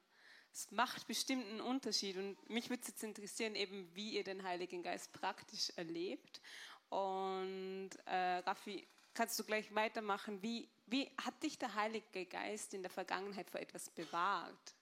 Es 0.53 0.69
macht 0.71 1.07
bestimmt 1.07 1.45
einen 1.45 1.61
Unterschied 1.61 2.17
und 2.17 2.49
mich 2.49 2.69
würde 2.69 2.83
jetzt 2.85 3.03
interessieren, 3.03 3.55
eben 3.55 3.89
wie 3.95 4.15
ihr 4.15 4.23
den 4.23 4.43
Heiligen 4.43 4.83
Geist 4.83 5.13
praktisch 5.13 5.71
erlebt 5.77 6.41
und 6.89 7.91
äh, 8.05 8.39
Raffi, 8.39 8.85
kannst 9.13 9.39
du 9.39 9.45
gleich 9.45 9.73
weitermachen? 9.73 10.41
Wie, 10.41 10.69
wie 10.87 11.09
hat 11.23 11.41
dich 11.41 11.57
der 11.57 11.73
Heilige 11.75 12.25
Geist 12.25 12.73
in 12.73 12.81
der 12.81 12.91
Vergangenheit 12.91 13.49
vor 13.49 13.61
etwas 13.61 13.89
bewahrt? 13.89 14.75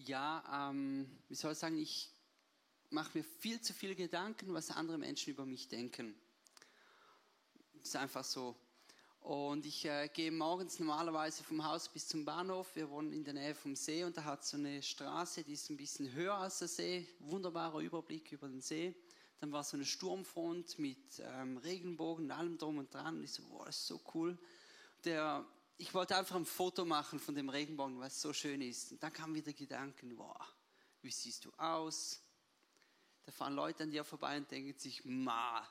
Ja, 0.00 0.70
ähm, 0.70 1.10
wie 1.28 1.34
soll 1.34 1.52
ich 1.52 1.58
sagen, 1.58 1.76
ich 1.76 2.12
mache 2.90 3.18
mir 3.18 3.24
viel 3.24 3.60
zu 3.60 3.74
viele 3.74 3.96
Gedanken, 3.96 4.54
was 4.54 4.70
andere 4.70 4.96
Menschen 4.96 5.32
über 5.32 5.44
mich 5.44 5.68
denken. 5.68 6.14
Das 7.74 7.88
ist 7.88 7.96
einfach 7.96 8.22
so. 8.22 8.54
Und 9.18 9.66
ich 9.66 9.84
äh, 9.86 10.08
gehe 10.08 10.30
morgens 10.30 10.78
normalerweise 10.78 11.42
vom 11.42 11.64
Haus 11.64 11.88
bis 11.88 12.06
zum 12.06 12.24
Bahnhof. 12.24 12.76
Wir 12.76 12.88
wohnen 12.88 13.12
in 13.12 13.24
der 13.24 13.34
Nähe 13.34 13.56
vom 13.56 13.74
See 13.74 14.04
und 14.04 14.16
da 14.16 14.22
hat 14.22 14.44
so 14.44 14.56
eine 14.56 14.80
Straße, 14.84 15.42
die 15.42 15.54
ist 15.54 15.68
ein 15.68 15.76
bisschen 15.76 16.12
höher 16.12 16.34
als 16.34 16.60
der 16.60 16.68
See. 16.68 17.08
Wunderbarer 17.18 17.80
Überblick 17.80 18.30
über 18.30 18.48
den 18.48 18.60
See. 18.60 18.94
Dann 19.40 19.50
war 19.50 19.64
so 19.64 19.76
eine 19.76 19.84
Sturmfront 19.84 20.78
mit 20.78 21.20
ähm, 21.20 21.56
Regenbogen 21.56 22.26
und 22.26 22.30
allem 22.30 22.56
drum 22.56 22.78
und 22.78 22.94
dran. 22.94 23.16
Und 23.16 23.24
ich 23.24 23.32
so, 23.32 23.42
boah, 23.48 23.66
das 23.66 23.78
ist 23.78 23.88
so 23.88 24.00
cool. 24.14 24.38
Der, 25.04 25.44
ich 25.78 25.94
wollte 25.94 26.16
einfach 26.16 26.34
ein 26.34 26.44
Foto 26.44 26.84
machen 26.84 27.20
von 27.20 27.34
dem 27.36 27.48
Regenbogen, 27.48 28.02
es 28.02 28.20
so 28.20 28.32
schön 28.32 28.60
ist. 28.60 28.92
Und 28.92 29.02
dann 29.02 29.12
kamen 29.12 29.34
wieder 29.34 29.52
Gedanken, 29.52 30.16
boah, 30.16 30.46
wie 31.02 31.10
siehst 31.10 31.44
du 31.44 31.52
aus? 31.56 32.20
Da 33.24 33.30
fahren 33.30 33.54
Leute 33.54 33.84
an 33.84 33.90
dir 33.90 34.04
vorbei 34.04 34.36
und 34.36 34.50
denken 34.50 34.76
sich, 34.76 35.04
ma, 35.04 35.66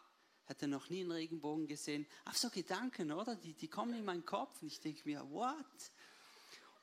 hat 0.45 0.61
er 0.61 0.69
noch 0.69 0.89
nie 0.89 1.01
einen 1.01 1.11
Regenbogen 1.11 1.67
gesehen? 1.67 2.07
Ach, 2.23 2.35
so 2.35 2.49
Gedanken, 2.49 3.11
oder? 3.11 3.35
Die, 3.35 3.53
die 3.53 3.67
kommen 3.67 3.93
in 3.95 4.05
meinen 4.05 4.25
Kopf 4.25 4.61
und 4.61 4.69
ich 4.69 4.79
denke 4.79 5.01
mir, 5.03 5.29
what? 5.29 5.91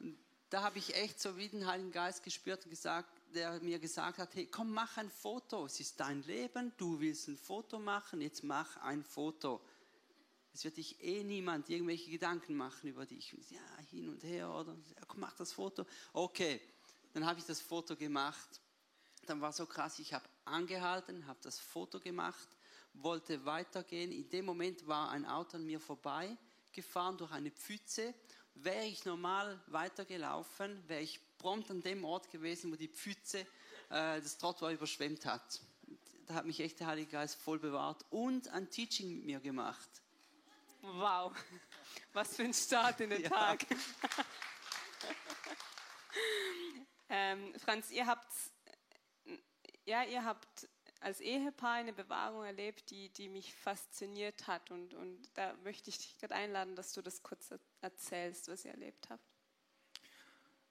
Und 0.00 0.18
da 0.50 0.62
habe 0.62 0.78
ich 0.78 0.94
echt 0.94 1.18
so 1.18 1.38
wie 1.38 1.48
den 1.48 1.66
Heiligen 1.66 1.92
Geist 1.92 2.22
gespürt 2.22 2.64
und 2.64 2.70
gesagt, 2.70 3.08
der 3.34 3.58
mir 3.60 3.78
gesagt 3.78 4.18
hat, 4.18 4.34
hey, 4.34 4.46
komm, 4.46 4.70
mach 4.72 4.98
ein 4.98 5.10
Foto. 5.10 5.64
Es 5.64 5.80
ist 5.80 5.98
dein 5.98 6.22
Leben, 6.24 6.72
du 6.76 7.00
willst 7.00 7.28
ein 7.28 7.38
Foto 7.38 7.78
machen, 7.78 8.20
jetzt 8.20 8.44
mach 8.44 8.76
ein 8.82 9.02
Foto. 9.02 9.64
Es 10.54 10.62
wird 10.62 10.76
dich 10.76 11.02
eh 11.02 11.24
niemand 11.24 11.68
irgendwelche 11.68 12.08
Gedanken 12.10 12.54
machen 12.54 12.88
über 12.88 13.04
dich. 13.04 13.36
Ja, 13.50 13.60
hin 13.90 14.08
und 14.08 14.22
her 14.22 14.48
oder 14.50 14.72
ja, 14.94 15.04
komm, 15.08 15.20
mach 15.20 15.34
das 15.34 15.52
Foto. 15.52 15.84
Okay, 16.12 16.60
dann 17.12 17.26
habe 17.26 17.40
ich 17.40 17.44
das 17.44 17.60
Foto 17.60 17.96
gemacht. 17.96 18.60
Dann 19.26 19.40
war 19.40 19.52
so 19.52 19.66
krass, 19.66 19.98
ich 19.98 20.14
habe 20.14 20.24
angehalten, 20.44 21.26
habe 21.26 21.40
das 21.42 21.58
Foto 21.58 21.98
gemacht, 21.98 22.48
wollte 22.92 23.44
weitergehen. 23.44 24.12
In 24.12 24.28
dem 24.28 24.44
Moment 24.44 24.86
war 24.86 25.10
ein 25.10 25.26
Auto 25.26 25.56
an 25.56 25.66
mir 25.66 25.80
vorbei 25.80 26.38
gefahren 26.72 27.16
durch 27.18 27.32
eine 27.32 27.50
Pfütze. 27.50 28.14
Wäre 28.54 28.84
ich 28.84 29.04
normal 29.04 29.60
weitergelaufen, 29.66 30.86
wäre 30.86 31.00
ich 31.00 31.20
prompt 31.38 31.68
an 31.72 31.82
dem 31.82 32.04
Ort 32.04 32.30
gewesen, 32.30 32.70
wo 32.70 32.76
die 32.76 32.88
Pfütze 32.88 33.40
äh, 33.90 34.20
das 34.20 34.38
Trottoir 34.38 34.70
überschwemmt 34.70 35.26
hat. 35.26 35.60
Da 36.26 36.34
hat 36.34 36.46
mich 36.46 36.60
echt 36.60 36.78
der 36.78 36.86
Heilige 36.86 37.10
Geist 37.10 37.34
voll 37.36 37.58
bewahrt 37.58 38.04
und 38.10 38.46
ein 38.48 38.70
Teaching 38.70 39.16
mit 39.16 39.24
mir 39.24 39.40
gemacht. 39.40 40.03
Wow, 40.86 41.32
was 42.12 42.36
für 42.36 42.42
ein 42.42 42.52
Start 42.52 43.00
in 43.00 43.08
den 43.08 43.22
ja. 43.24 43.30
Tag. 43.30 43.64
ähm, 47.08 47.54
Franz, 47.58 47.90
ihr 47.90 48.06
habt, 48.06 48.30
ja, 49.86 50.02
ihr 50.04 50.22
habt 50.26 50.68
als 51.00 51.20
Ehepaar 51.20 51.74
eine 51.74 51.94
Bewahrung 51.94 52.44
erlebt, 52.44 52.90
die, 52.90 53.08
die 53.08 53.30
mich 53.30 53.54
fasziniert 53.54 54.46
hat. 54.46 54.70
Und, 54.70 54.92
und 54.92 55.30
da 55.38 55.56
möchte 55.64 55.88
ich 55.88 55.96
dich 55.96 56.18
gerade 56.18 56.34
einladen, 56.34 56.76
dass 56.76 56.92
du 56.92 57.00
das 57.00 57.22
kurz 57.22 57.48
erzählst, 57.80 58.48
was 58.48 58.66
ihr 58.66 58.72
erlebt 58.72 59.08
habt. 59.08 59.24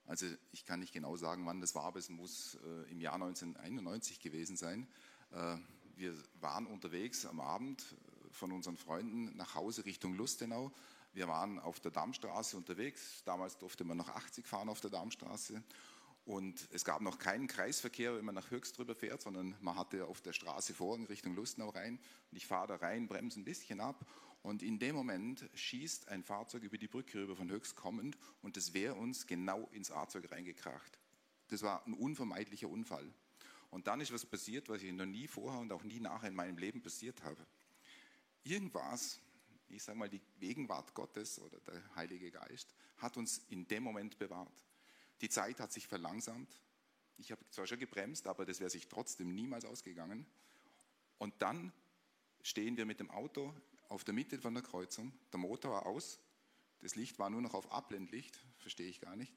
Also 0.05 0.27
ich 0.51 0.63
kann 0.65 0.79
nicht 0.79 0.93
genau 0.93 1.15
sagen, 1.15 1.45
wann 1.47 1.59
das 1.59 1.73
war, 1.73 1.85
aber 1.85 1.97
es 1.97 2.09
muss 2.09 2.55
äh, 2.55 2.91
im 2.91 3.01
Jahr 3.01 3.15
1991 3.15 4.19
gewesen 4.19 4.57
sein. 4.57 4.87
Äh, 5.31 5.57
wir 5.95 6.15
waren 6.35 6.67
unterwegs 6.67 7.25
am 7.25 7.39
Abend 7.39 7.95
von 8.33 8.51
unseren 8.51 8.77
Freunden 8.77 9.35
nach 9.37 9.55
Hause 9.55 9.85
Richtung 9.85 10.15
Lustenau. 10.15 10.71
Wir 11.13 11.27
waren 11.27 11.59
auf 11.59 11.79
der 11.79 11.91
Dammstraße 11.91 12.57
unterwegs. 12.57 13.23
Damals 13.25 13.57
durfte 13.57 13.83
man 13.83 13.97
noch 13.97 14.09
80 14.09 14.45
fahren 14.45 14.69
auf 14.69 14.81
der 14.81 14.89
Dammstraße. 14.89 15.63
Und 16.25 16.67
es 16.71 16.85
gab 16.85 17.01
noch 17.01 17.19
keinen 17.19 17.47
Kreisverkehr, 17.47 18.15
wenn 18.15 18.25
man 18.25 18.35
nach 18.35 18.49
Höchst 18.49 18.77
drüber 18.77 18.95
fährt, 18.95 19.21
sondern 19.21 19.55
man 19.61 19.75
hatte 19.75 20.05
auf 20.05 20.21
der 20.21 20.33
Straße 20.33 20.73
vor 20.73 20.95
in 20.95 21.05
Richtung 21.05 21.35
Lustenau 21.35 21.69
rein. 21.69 21.99
Und 22.31 22.37
ich 22.37 22.47
fahre 22.47 22.67
da 22.67 22.75
rein, 22.77 23.07
bremse 23.07 23.39
ein 23.39 23.45
bisschen 23.45 23.79
ab 23.79 24.05
und 24.43 24.61
in 24.61 24.77
dem 24.77 24.93
Moment 24.93 25.49
schießt 25.55 26.09
ein 26.09 26.21
Fahrzeug 26.21 26.63
über 26.63 26.77
die 26.77 26.89
Brücke 26.89 27.19
rüber 27.19 27.35
von 27.35 27.49
höchst 27.49 27.77
kommend 27.77 28.17
und 28.41 28.57
das 28.57 28.73
wäre 28.73 28.95
uns 28.95 29.25
genau 29.25 29.69
ins 29.71 29.87
Fahrzeug 29.87 30.29
reingekracht. 30.31 30.99
Das 31.47 31.61
war 31.61 31.85
ein 31.87 31.93
unvermeidlicher 31.93 32.67
Unfall. 32.67 33.09
Und 33.71 33.87
dann 33.87 34.01
ist 34.01 34.11
was 34.11 34.25
passiert, 34.25 34.69
was 34.69 34.83
ich 34.83 34.91
noch 34.91 35.05
nie 35.05 35.27
vorher 35.27 35.61
und 35.61 35.71
auch 35.71 35.83
nie 35.83 35.99
nachher 35.99 36.27
in 36.27 36.35
meinem 36.35 36.57
Leben 36.57 36.81
passiert 36.81 37.23
habe. 37.23 37.43
Irgendwas, 38.43 39.19
ich 39.69 39.83
sage 39.83 39.97
mal, 39.97 40.09
die 40.09 40.21
Gegenwart 40.39 40.93
Gottes 40.93 41.39
oder 41.39 41.59
der 41.61 41.95
Heilige 41.95 42.31
Geist 42.31 42.73
hat 42.97 43.17
uns 43.17 43.39
in 43.49 43.67
dem 43.67 43.83
Moment 43.83 44.17
bewahrt. 44.17 44.65
Die 45.21 45.29
Zeit 45.29 45.59
hat 45.59 45.71
sich 45.71 45.87
verlangsamt. 45.87 46.59
Ich 47.17 47.31
habe 47.31 47.41
zwar 47.49 47.67
schon 47.67 47.79
gebremst, 47.79 48.27
aber 48.27 48.45
das 48.45 48.59
wäre 48.59 48.69
sich 48.69 48.87
trotzdem 48.87 49.33
niemals 49.33 49.65
ausgegangen. 49.65 50.25
Und 51.17 51.41
dann 51.41 51.71
stehen 52.41 52.75
wir 52.75 52.85
mit 52.85 52.99
dem 52.99 53.09
Auto 53.11 53.53
auf 53.89 54.03
der 54.03 54.13
Mitte 54.13 54.39
von 54.39 54.53
der 54.53 54.63
Kreuzung, 54.63 55.13
der 55.31 55.39
Motor 55.39 55.71
war 55.71 55.85
aus, 55.85 56.19
das 56.81 56.95
Licht 56.95 57.19
war 57.19 57.29
nur 57.29 57.41
noch 57.41 57.53
auf 57.53 57.71
Abblendlicht, 57.71 58.37
verstehe 58.57 58.89
ich 58.89 58.99
gar 58.99 59.15
nicht. 59.15 59.33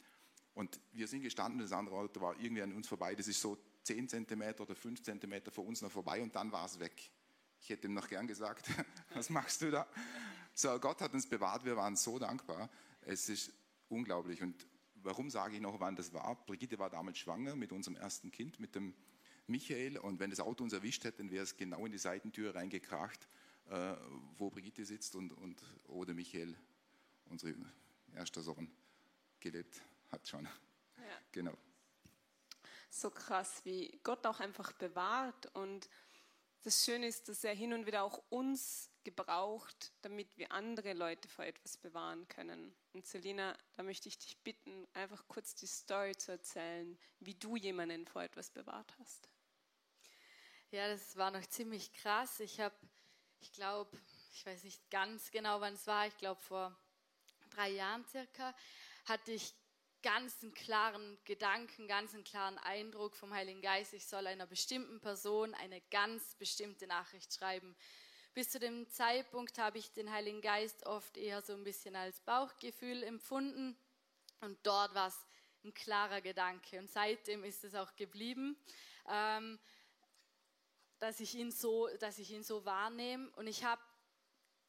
Und 0.55 0.81
wir 0.93 1.07
sind 1.07 1.23
gestanden, 1.23 1.61
das 1.61 1.73
andere 1.73 1.97
Auto 1.97 2.21
war 2.21 2.41
irgendwie 2.41 2.63
an 2.63 2.73
uns 2.73 2.89
vorbei, 2.89 3.15
das 3.15 3.29
ist 3.29 3.41
so 3.41 3.59
10 3.85 4.09
cm 4.09 4.55
oder 4.59 4.75
5 4.75 5.03
cm 5.03 5.53
vor 5.53 5.67
uns 5.67 5.83
noch 5.83 5.93
vorbei 5.93 6.23
und 6.23 6.35
dann 6.35 6.51
war 6.51 6.65
es 6.65 6.81
weg. 6.81 7.11
Ich 7.67 7.71
hätte 7.71 7.89
ihm 7.89 7.95
noch 7.95 8.09
gern 8.09 8.27
gesagt, 8.27 8.69
was 9.15 9.29
machst 9.29 9.63
du 9.63 9.71
da? 9.71 9.87
So, 10.55 10.79
Gott 10.79 11.01
hat 11.01 11.13
uns 11.13 11.29
bewahrt, 11.29 11.65
wir 11.65 11.77
waren 11.77 11.97
so 11.97 12.19
dankbar. 12.19 12.71
Es 13.03 13.29
ist 13.29 13.53
unglaublich. 13.89 14.41
Und 14.43 14.67
warum 15.03 15.31
sage 15.31 15.57
ich 15.57 15.61
noch, 15.61 15.81
wann 15.81 15.97
das 15.97 16.13
war? 16.13 16.35
Brigitte 16.47 16.79
war 16.79 16.91
damals 16.91 17.19
schwanger 17.19 17.57
mit 17.57 17.73
unserem 17.73 17.97
ersten 17.97 18.31
Kind, 18.31 18.61
mit 18.61 18.75
dem 18.75 18.95
Michael. 19.49 19.99
Und 19.99 20.21
wenn 20.21 20.31
das 20.31 20.41
Auto 20.41 20.63
uns 20.65 20.73
erwischt 20.73 21.05
hätte, 21.05 21.19
dann 21.19 21.31
wäre 21.31 21.43
es 21.43 21.57
genau 21.57 21.85
in 21.85 21.93
die 21.93 21.99
Seitentür 21.99 22.55
reingekracht 22.55 23.29
äh, 23.71 23.97
wo 24.39 24.51
Brigitte 24.51 24.85
sitzt 24.85 25.17
und, 25.17 25.33
und 25.33 25.61
oder 25.89 26.15
Michael, 26.15 26.57
unser 27.31 27.49
erster 28.15 28.43
Sohn, 28.43 28.71
gelebt 29.41 29.83
hat 30.11 30.27
schon. 30.29 30.45
Ja. 30.45 30.53
Genau. 31.33 31.57
So 32.91 33.11
krass, 33.11 33.65
wie 33.65 33.99
Gott 34.03 34.25
auch 34.27 34.41
einfach 34.41 34.73
bewahrt 34.73 35.47
und 35.55 35.89
das 36.67 36.85
Schöne 36.85 37.07
ist, 37.07 37.29
dass 37.29 37.45
er 37.45 37.55
hin 37.55 37.73
und 37.73 37.87
wieder 37.87 38.03
auch 38.03 38.23
uns 38.29 38.91
gebraucht, 39.05 39.93
damit 40.03 40.37
wir 40.37 40.51
andere 40.51 40.95
Leute 40.95 41.29
vor 41.29 41.45
etwas 41.45 41.77
bewahren 41.77 42.27
können. 42.27 42.75
Und 42.93 43.07
Selina, 43.07 43.57
da 43.77 43.85
möchte 43.85 44.09
ich 44.09 44.19
dich 44.19 44.37
bitten, 44.39 44.89
einfach 44.93 45.29
kurz 45.29 45.55
die 45.55 45.69
Story 45.69 46.17
zu 46.17 46.33
erzählen, 46.33 46.99
wie 47.21 47.35
du 47.35 47.55
jemanden 47.55 48.05
vor 48.07 48.23
etwas 48.23 48.51
bewahrt 48.51 48.93
hast. 48.99 49.29
Ja, 50.73 50.89
das 50.89 51.17
war 51.17 51.31
noch 51.31 51.47
ziemlich 51.47 51.93
krass. 51.93 52.41
Ich 52.41 52.59
habe 52.59 52.75
ich 53.41 53.53
glaube, 53.53 53.97
ich 54.33 54.45
weiß 54.45 54.65
nicht 54.65 54.91
ganz 54.91 55.31
genau, 55.31 55.61
wann 55.61 55.75
es 55.75 55.87
war, 55.87 56.07
ich 56.07 56.17
glaube 56.17 56.41
vor 56.41 56.77
drei 57.51 57.71
Jahren 57.71 58.05
circa, 58.07 58.55
hatte 59.05 59.33
ich 59.33 59.55
ganz 60.03 60.37
klaren 60.55 61.19
Gedanken, 61.25 61.89
ganz 61.89 62.13
klaren 62.25 62.59
Eindruck 62.59 63.17
vom 63.17 63.33
Heiligen 63.33 63.63
Geist, 63.63 63.93
ich 63.93 64.07
soll 64.07 64.27
einer 64.27 64.47
bestimmten 64.47 65.01
Person 65.01 65.55
eine 65.55 65.81
ganz 65.91 66.35
bestimmte 66.37 66.87
Nachricht 66.87 67.35
schreiben. 67.35 67.77
Bis 68.35 68.51
zu 68.51 68.59
dem 68.59 68.89
Zeitpunkt 68.91 69.59
habe 69.59 69.79
ich 69.79 69.93
den 69.93 70.11
Heiligen 70.11 70.43
Geist 70.43 70.87
oft 70.87 71.17
eher 71.17 71.43
so 71.43 71.55
ein 71.55 71.65
bisschen 71.65 71.97
als 71.97 72.21
Bauchgefühl 72.21 73.03
empfunden 73.03 73.77
und 74.41 74.59
dort 74.63 74.95
war 74.95 75.09
es 75.09 75.27
ein 75.65 75.75
klarer 75.75 76.21
Gedanke 76.21 76.79
und 76.79 76.91
seitdem 76.91 77.45
ist 77.45 77.65
es 77.65 77.75
auch 77.75 77.97
geblieben. 77.97 78.57
Ähm, 79.09 79.59
dass 80.99 81.21
ich 81.21 81.35
ihn 81.35 81.51
so, 81.51 81.89
dass 81.99 82.19
ich 82.19 82.31
ihn 82.31 82.43
so 82.43 82.65
wahrnehme. 82.65 83.31
Und 83.37 83.47
ich 83.47 83.65
habe, 83.65 83.83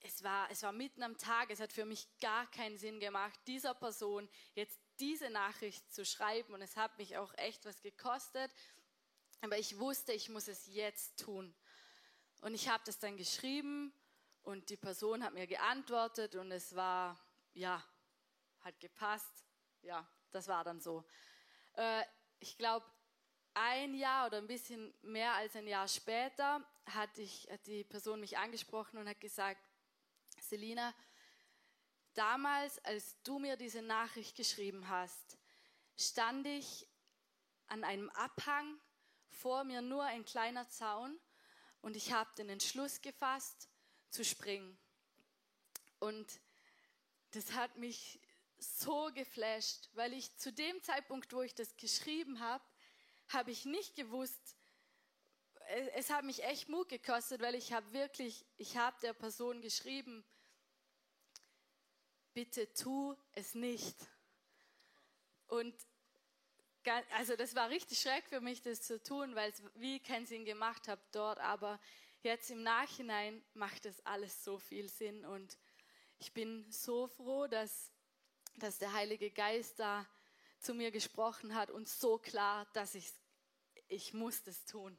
es 0.02 0.24
war, 0.24 0.50
es 0.52 0.64
war 0.64 0.72
mitten 0.72 1.04
am 1.04 1.18
Tag, 1.18 1.50
es 1.50 1.60
hat 1.60 1.74
für 1.74 1.86
mich 1.86 2.08
gar 2.20 2.50
keinen 2.52 2.78
Sinn 2.78 3.00
gemacht, 3.00 3.40
dieser 3.48 3.74
Person 3.74 4.30
jetzt 4.54 4.80
diese 5.00 5.30
Nachricht 5.30 5.94
zu 5.94 6.06
schreiben. 6.06 6.54
Und 6.54 6.62
es 6.62 6.76
hat 6.76 6.98
mich 6.98 7.18
auch 7.18 7.34
echt 7.38 7.66
was 7.66 7.82
gekostet. 7.82 8.52
Aber 9.42 9.58
ich 9.58 9.78
wusste, 9.80 10.14
ich 10.14 10.30
muss 10.30 10.48
es 10.48 10.68
jetzt 10.68 11.20
tun. 11.20 11.54
Und 12.42 12.54
ich 12.54 12.70
habe 12.70 12.84
das 12.86 13.00
dann 13.00 13.18
geschrieben 13.18 13.94
und 14.44 14.70
die 14.70 14.78
Person 14.78 15.24
hat 15.24 15.34
mir 15.34 15.48
geantwortet 15.48 16.36
und 16.36 16.52
es 16.52 16.76
war, 16.76 17.20
ja, 17.54 17.84
hat 18.62 18.80
gepasst. 18.80 19.46
Ja, 19.82 20.08
das 20.32 20.48
war 20.48 20.64
dann 20.64 20.80
so. 20.80 21.04
Äh, 21.74 22.04
ich 22.40 22.58
glaube, 22.58 22.86
ein 23.54 23.96
Jahr 23.96 24.28
oder 24.28 24.38
ein 24.38 24.48
bisschen 24.48 24.94
mehr 25.02 25.34
als 25.34 25.56
ein 25.56 25.68
Jahr 25.68 25.88
später 25.88 26.64
hat, 26.86 27.18
ich, 27.18 27.48
hat 27.52 27.66
die 27.66 27.84
Person 27.84 28.20
mich 28.20 28.38
angesprochen 28.38 29.00
und 29.00 29.10
hat 29.10 29.20
gesagt, 29.20 29.62
Selina, 30.40 30.94
damals, 32.18 32.80
als 32.86 33.22
du 33.24 33.40
mir 33.40 33.58
diese 33.58 33.82
Nachricht 33.82 34.36
geschrieben 34.36 34.88
hast, 34.90 35.38
stand 35.98 36.48
ich 36.48 36.88
an 37.68 37.84
einem 37.84 38.10
Abhang, 38.12 38.80
vor 39.30 39.64
mir 39.64 39.82
nur 39.82 40.04
ein 40.04 40.26
kleiner 40.26 40.68
Zaun 40.70 41.20
und 41.82 41.96
ich 41.96 42.12
habe 42.12 42.30
den 42.38 42.50
Entschluss 42.50 43.02
gefasst, 43.02 43.70
zu 44.10 44.26
springen. 44.26 44.78
Und 46.00 46.40
das 47.32 47.54
hat 47.54 47.78
mich 47.78 48.20
so 48.58 49.12
geflasht, 49.14 49.90
weil 49.94 50.14
ich 50.14 50.36
zu 50.38 50.52
dem 50.52 50.82
Zeitpunkt, 50.82 51.34
wo 51.34 51.42
ich 51.42 51.54
das 51.54 51.78
geschrieben 51.78 52.40
habe, 52.40 52.64
habe 53.30 53.52
ich 53.52 53.66
nicht 53.66 53.96
gewusst, 53.96 54.56
es 55.96 56.10
hat 56.10 56.24
mich 56.24 56.44
echt 56.44 56.70
Mut 56.70 56.90
gekostet, 56.90 57.42
weil 57.42 57.54
ich 57.54 57.74
habe 57.74 57.92
wirklich, 57.92 58.46
ich 58.58 58.78
habe 58.78 58.98
der 59.02 59.14
Person 59.14 59.62
geschrieben, 59.62 60.26
bitte 62.38 62.72
tu 62.72 63.16
es 63.32 63.56
nicht. 63.56 63.98
Und 65.48 65.74
also 67.14 67.36
das 67.36 67.56
war 67.56 67.72
richtig 67.72 68.00
schreck 68.00 68.26
für 68.30 68.42
mich, 68.42 68.62
das 68.62 68.84
zu 68.84 69.02
tun, 69.02 69.34
weil 69.34 69.50
es 69.50 69.64
wie 69.74 70.00
Sinn 70.28 70.46
gemacht 70.46 70.88
hat 70.88 71.00
dort. 71.14 71.40
Aber 71.40 71.80
jetzt 72.22 72.52
im 72.52 72.62
Nachhinein 72.62 73.44
macht 73.56 73.88
es 73.88 74.06
alles 74.06 74.44
so 74.44 74.60
viel 74.60 74.88
Sinn 74.88 75.26
und 75.26 75.58
ich 76.20 76.32
bin 76.32 76.72
so 76.72 77.08
froh, 77.08 77.48
dass, 77.48 77.92
dass 78.58 78.78
der 78.78 78.94
Heilige 78.94 79.32
Geist 79.32 79.80
da 79.80 80.08
zu 80.60 80.76
mir 80.76 80.92
gesprochen 80.92 81.56
hat 81.56 81.72
und 81.72 81.90
so 81.90 82.20
klar, 82.20 82.68
dass 82.74 82.94
ich, 82.94 83.12
ich 83.88 84.14
muss 84.14 84.44
das 84.44 84.64
tun. 84.66 84.96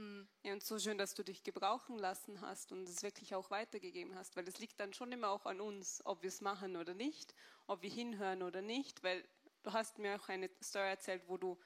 Mhm. 0.00 0.26
Ja, 0.44 0.54
und 0.54 0.64
so 0.64 0.78
schön, 0.78 0.96
dass 0.96 1.12
du 1.14 1.22
dich 1.22 1.42
gebrauchen 1.42 1.98
lassen 1.98 2.40
hast 2.40 2.72
und 2.72 2.88
es 2.88 3.02
wirklich 3.02 3.34
auch 3.34 3.50
weitergegeben 3.50 4.14
hast, 4.14 4.34
weil 4.34 4.48
es 4.48 4.58
liegt 4.58 4.80
dann 4.80 4.94
schon 4.94 5.12
immer 5.12 5.28
auch 5.28 5.44
an 5.44 5.60
uns, 5.60 6.00
ob 6.06 6.22
wir 6.22 6.28
es 6.28 6.40
machen 6.40 6.76
oder 6.76 6.94
nicht, 6.94 7.34
ob 7.66 7.82
wir 7.82 7.90
hinhören 7.90 8.42
oder 8.42 8.62
nicht, 8.62 9.02
weil 9.02 9.22
du 9.62 9.72
hast 9.74 9.98
mir 9.98 10.16
auch 10.16 10.28
eine 10.30 10.48
Story 10.62 10.88
erzählt, 10.88 11.22
wo 11.26 11.36
du 11.36 11.58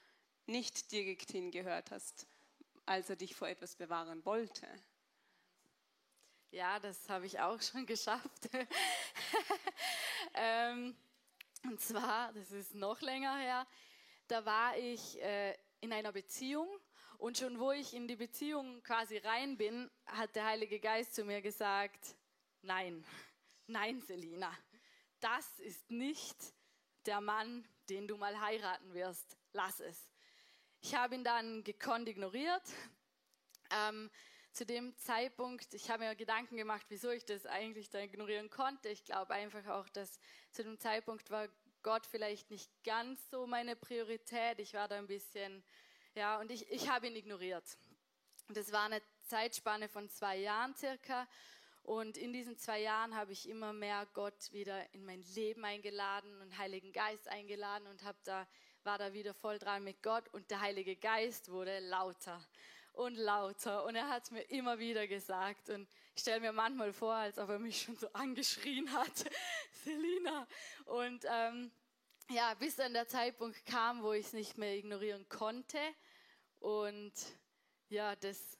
nicht 0.47 0.91
direkt 0.91 1.31
hingehört 1.31 1.93
hast, 1.93 2.27
als 2.87 3.09
er 3.09 3.17
dich 3.17 3.37
vor 3.37 3.49
etwas 3.49 3.77
bewahren 3.77 4.25
wollte. 4.25 4.67
Ja, 6.51 6.81
das 6.81 7.09
habe 7.09 7.27
ich 7.27 7.39
auch 7.39 7.61
schon 7.63 7.87
geschafft. 7.87 8.49
ähm, 10.35 10.97
und 11.63 11.81
zwar, 11.81 12.33
das 12.33 12.51
ist 12.51 12.75
noch 12.75 13.01
länger 13.01 13.37
her, 13.37 13.67
da 14.27 14.45
war 14.45 14.77
ich 14.77 15.23
äh, 15.23 15.55
in 15.81 15.93
einer 15.93 16.13
Beziehung 16.13 16.69
und 17.19 17.39
schon 17.39 17.59
wo 17.59 17.73
ich 17.73 17.95
in 17.95 18.09
die 18.09 18.17
Beziehung 18.17 18.83
quasi 18.83 19.19
rein 19.19 19.57
bin, 19.57 19.91
hat 20.07 20.35
der 20.37 20.45
Heilige 20.45 20.81
Geist 20.81 21.15
zu 21.15 21.25
mir 21.25 21.41
gesagt, 21.41 22.17
nein, 22.63 23.05
nein, 23.67 24.01
Selina, 24.01 24.57
das 25.21 25.59
ist 25.61 25.91
nicht 25.91 26.37
der 27.07 27.21
Mann, 27.21 27.67
den 27.89 28.09
du 28.09 28.17
mal 28.17 28.41
heiraten 28.41 28.95
wirst. 28.95 29.37
Lass 29.53 29.81
es. 29.81 30.09
Ich 30.81 30.95
habe 30.95 31.15
ihn 31.15 31.25
dann 31.25 31.65
gekonnt 31.65 32.09
ignoriert. 32.09 32.63
Ähm, 33.71 34.11
zu 34.53 34.65
dem 34.65 34.97
Zeitpunkt, 34.99 35.75
ich 35.75 35.91
habe 35.91 36.05
mir 36.05 36.15
Gedanken 36.15 36.57
gemacht, 36.57 36.87
wieso 36.89 37.11
ich 37.11 37.25
das 37.25 37.45
eigentlich 37.47 37.91
da 37.91 37.99
ignorieren 37.99 38.51
konnte. 38.51 38.89
Ich 38.89 39.05
glaube 39.05 39.35
einfach 39.35 39.67
auch, 39.67 39.89
dass 39.89 40.19
zu 40.53 40.63
dem 40.63 40.79
Zeitpunkt 40.79 41.31
war 41.31 41.49
Gott 41.83 42.07
vielleicht 42.07 42.51
nicht 42.51 42.71
ganz 42.85 43.29
so 43.31 43.47
meine 43.47 43.77
Priorität. 43.77 44.59
Ich 44.61 44.75
war 44.75 44.89
da 44.89 44.97
ein 44.97 45.07
bisschen, 45.07 45.65
ja, 46.15 46.39
und 46.41 46.51
ich, 46.51 46.71
ich 46.71 46.89
habe 46.89 47.09
ihn 47.09 47.17
ignoriert. 47.17 47.65
Das 48.49 48.73
war 48.73 48.85
eine 48.85 49.03
Zeitspanne 49.27 49.89
von 49.89 50.09
zwei 50.09 50.39
Jahren 50.39 50.75
circa. 50.77 51.27
Und 51.83 52.17
in 52.17 52.33
diesen 52.33 52.57
zwei 52.57 52.81
Jahren 52.81 53.15
habe 53.15 53.33
ich 53.33 53.49
immer 53.49 53.73
mehr 53.73 54.07
Gott 54.15 54.53
wieder 54.53 54.93
in 54.95 55.05
mein 55.05 55.23
Leben 55.35 55.65
eingeladen 55.65 56.41
und 56.41 56.57
Heiligen 56.57 56.93
Geist 56.93 57.29
eingeladen 57.29 57.87
und 57.89 58.05
habe 58.05 58.19
da, 58.25 58.47
war 58.85 58.97
da 58.97 59.13
wieder 59.13 59.35
voll 59.35 59.59
dran 59.59 59.85
mit 59.85 60.03
Gott. 60.03 60.29
Und 60.33 60.51
der 60.51 60.61
Heilige 60.61 60.97
Geist 60.97 61.51
wurde 61.51 61.81
lauter 61.81 62.43
und 62.95 63.17
lauter. 63.17 63.85
Und 63.85 63.97
er 63.97 64.09
hat 64.09 64.25
es 64.25 64.31
mir 64.31 64.43
immer 64.43 64.79
wieder 64.79 65.07
gesagt. 65.07 65.69
Und 65.69 65.89
ich 66.15 66.23
stelle 66.23 66.41
mir 66.41 66.53
manchmal 66.53 66.93
vor, 66.93 67.15
als 67.15 67.39
ob 67.39 67.51
er 67.51 67.59
mich 67.59 67.83
schon 67.83 67.97
so 67.97 68.09
angeschrien 68.13 68.91
hat, 68.93 69.25
Selina. 69.85 70.47
Und 70.87 71.25
ähm, 71.29 71.71
ja, 72.31 72.55
bis 72.55 72.77
dann 72.77 72.95
der 72.95 73.09
Zeitpunkt 73.09 73.67
kam, 73.67 74.03
wo 74.03 74.13
ich 74.13 74.27
es 74.27 74.33
nicht 74.33 74.57
mehr 74.57 74.75
ignorieren 74.75 75.29
konnte. 75.29 75.79
Und 76.65 77.13
ja, 77.91 78.17
das 78.17 78.57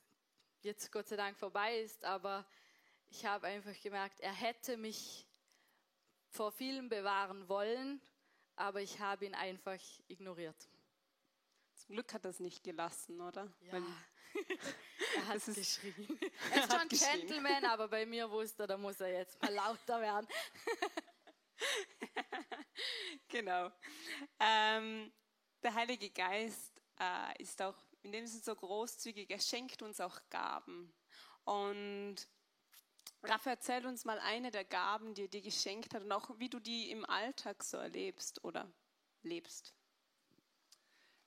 jetzt 0.61 0.91
Gott 0.91 1.07
sei 1.07 1.15
Dank 1.15 1.39
vorbei 1.39 1.79
ist. 1.79 2.03
Aber 2.05 2.45
ich 3.07 3.25
habe 3.25 3.47
einfach 3.47 3.73
gemerkt, 3.81 4.19
er 4.19 4.31
hätte 4.31 4.77
mich 4.77 5.25
vor 6.29 6.51
vielem 6.51 6.87
bewahren 6.87 7.49
wollen, 7.49 7.99
aber 8.57 8.79
ich 8.83 8.99
habe 8.99 9.25
ihn 9.25 9.33
einfach 9.33 9.79
ignoriert. 10.07 10.69
Zum 11.73 11.95
Glück 11.95 12.13
hat 12.13 12.25
er 12.25 12.29
es 12.29 12.39
nicht 12.39 12.63
gelassen, 12.63 13.19
oder? 13.21 13.51
Ja. 13.61 13.73
Weil 13.73 13.83
er 15.15 15.27
hat 15.27 15.45
geschrien. 15.45 16.19
Er 16.51 16.63
ist 16.63 16.71
schon 16.71 16.81
ein 16.81 16.89
Gentleman, 16.89 17.65
aber 17.65 17.87
bei 17.87 18.05
mir 18.05 18.29
wusste 18.29 18.63
er, 18.63 18.67
da 18.67 18.77
muss 18.77 18.99
er 18.99 19.13
jetzt 19.13 19.41
mal 19.41 19.51
lauter 19.51 19.99
werden. 19.99 20.27
genau. 23.29 23.71
Ähm, 24.39 25.11
der 25.63 25.73
Heilige 25.73 26.11
Geist 26.11 26.79
äh, 26.99 27.41
ist 27.41 27.59
auch 27.63 27.75
in 28.05 28.11
dem 28.11 28.27
Sinne 28.27 28.43
so 28.43 28.55
großzügig, 28.55 29.29
er 29.29 29.39
schenkt 29.39 29.81
uns 29.81 29.99
auch 29.99 30.19
Gaben. 30.29 30.93
Und 31.43 32.15
Rafa, 33.23 33.49
erzähl 33.49 33.85
uns 33.85 34.05
mal 34.05 34.19
eine 34.19 34.51
der 34.51 34.63
Gaben, 34.63 35.15
die 35.15 35.23
er 35.23 35.27
dir 35.27 35.41
geschenkt 35.41 35.93
hat 35.93 36.03
und 36.03 36.11
auch 36.11 36.37
wie 36.37 36.49
du 36.49 36.59
die 36.59 36.91
im 36.91 37.03
Alltag 37.05 37.63
so 37.63 37.77
erlebst 37.77 38.43
oder 38.43 38.71
lebst. 39.23 39.73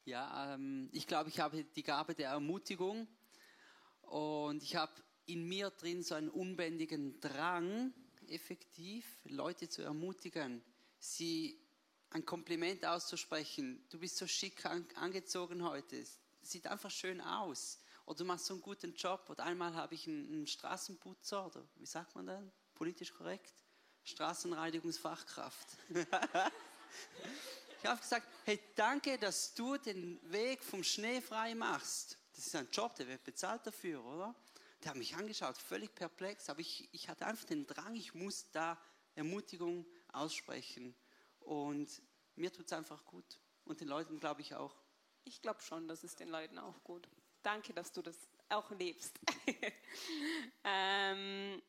Ja, 0.05 0.55
ähm, 0.55 0.89
ich 0.93 1.07
glaube, 1.07 1.29
ich 1.29 1.41
habe 1.41 1.65
die 1.65 1.83
Gabe 1.83 2.15
der 2.15 2.31
Ermutigung 2.31 3.09
und 4.03 4.63
ich 4.63 4.77
habe 4.77 4.95
in 5.27 5.47
mir 5.47 5.71
drin 5.71 6.03
so 6.03 6.15
einen 6.15 6.31
unbändigen 6.31 7.21
Drang, 7.21 7.93
effektiv 8.29 9.19
Leute 9.25 9.69
zu 9.69 9.83
ermutigen, 9.83 10.63
sie 10.99 11.61
ein 12.11 12.25
Kompliment 12.25 12.87
auszusprechen. 12.87 13.85
Du 13.91 13.99
bist 13.99 14.17
so 14.17 14.27
schick 14.27 14.65
angezogen 14.65 15.63
heute, 15.63 16.07
sieht 16.51 16.67
einfach 16.67 16.91
schön 16.91 17.21
aus. 17.21 17.81
Oder 18.05 18.19
du 18.19 18.25
machst 18.25 18.47
so 18.47 18.55
einen 18.55 18.63
guten 18.63 18.95
Job. 18.95 19.29
Oder 19.29 19.45
einmal 19.45 19.75
habe 19.75 19.95
ich 19.95 20.07
einen, 20.07 20.47
Straßenputzer, 20.47 21.47
oder 21.47 21.69
wie 21.77 21.87
sagt 21.87 22.15
man 22.15 22.27
dann, 22.27 22.53
politisch 22.75 23.13
korrekt? 23.13 23.55
Straßenreinigungsfachkraft. 24.05 25.69
Ich 27.81 27.89
habe 27.89 28.01
gesagt, 28.01 28.27
hey, 28.45 28.59
danke, 28.75 29.19
dass 29.19 29.55
du 29.55 29.77
den 29.77 30.19
Weg 30.33 30.65
vom 30.65 30.83
Schnee 30.83 31.21
frei 31.21 31.55
machst. 31.55 32.19
Das 32.35 32.49
ist 32.49 32.57
ein 32.57 32.69
Job, 32.73 32.97
der 32.97 33.07
wird 33.07 33.23
bezahlt 33.23 33.65
dafür, 33.65 34.05
oder? 34.05 34.35
Der 34.83 34.91
hat 34.91 34.97
mich 34.97 35.15
angeschaut, 35.15 35.57
völlig 35.57 35.95
perplex, 35.95 36.51
aber 36.51 36.59
ich, 36.59 36.89
ich 36.93 37.09
hatte 37.09 37.25
einfach 37.25 37.45
den 37.45 37.69
Drang, 37.69 37.95
ich 37.95 38.15
muss 38.15 38.51
da 38.51 38.77
Ermutigung 39.15 39.87
aussprechen. 40.13 40.97
Und 41.39 42.03
mir 42.35 42.53
tut 42.53 42.67
es 42.67 42.73
einfach 42.73 43.05
gut. 43.05 43.39
Und 43.65 43.81
den 43.81 43.89
Leuten 43.89 44.19
glaube 44.19 44.41
ich 44.41 44.57
auch. 44.57 44.75
Ich 45.29 45.43
glaube 45.43 45.61
schon, 45.61 45.89
dass 45.89 46.05
es 46.05 46.17
den 46.17 46.31
Leuten 46.31 46.59
auch 46.59 46.83
gut. 46.85 47.07
Danke, 47.43 47.75
dass 47.75 47.93
du 47.93 48.01
das 48.01 48.17
auch 48.49 48.71
lebst. 48.71 49.21
ähm, 50.65 51.63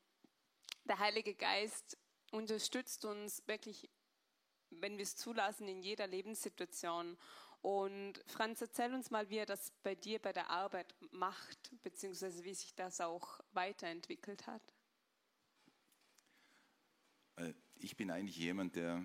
der 0.86 1.00
Heilige 1.00 1.36
Geist 1.36 1.98
unterstützt 2.32 3.04
uns 3.04 3.46
wirklich, 3.48 3.90
wenn 4.70 4.98
wir 4.98 5.04
es 5.04 5.18
zulassen, 5.18 5.68
in 5.68 5.82
jeder 5.82 6.08
Lebenssituation. 6.08 7.18
Und 7.62 8.24
Franz, 8.28 8.62
erzähl 8.62 8.94
uns 8.94 9.12
mal, 9.12 9.30
wie 9.30 9.40
er 9.40 9.46
das 9.46 9.74
bei 9.84 9.94
dir 9.94 10.20
bei 10.20 10.32
der 10.32 10.50
Arbeit 10.50 10.96
macht, 11.12 11.74
beziehungsweise 11.84 12.46
wie 12.46 12.54
sich 12.54 12.74
das 12.76 13.02
auch 13.02 13.42
weiterentwickelt 13.52 14.48
hat. 14.48 14.74
Äh, 17.36 17.54
ich 17.76 17.98
bin 17.98 18.10
eigentlich 18.10 18.38
jemand, 18.38 18.78
der 18.78 19.04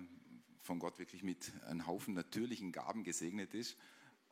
von 0.61 0.79
Gott 0.79 0.97
wirklich 0.97 1.23
mit 1.23 1.51
einem 1.63 1.85
Haufen 1.85 2.13
natürlichen 2.13 2.71
Gaben 2.71 3.03
gesegnet 3.03 3.53
ist. 3.53 3.77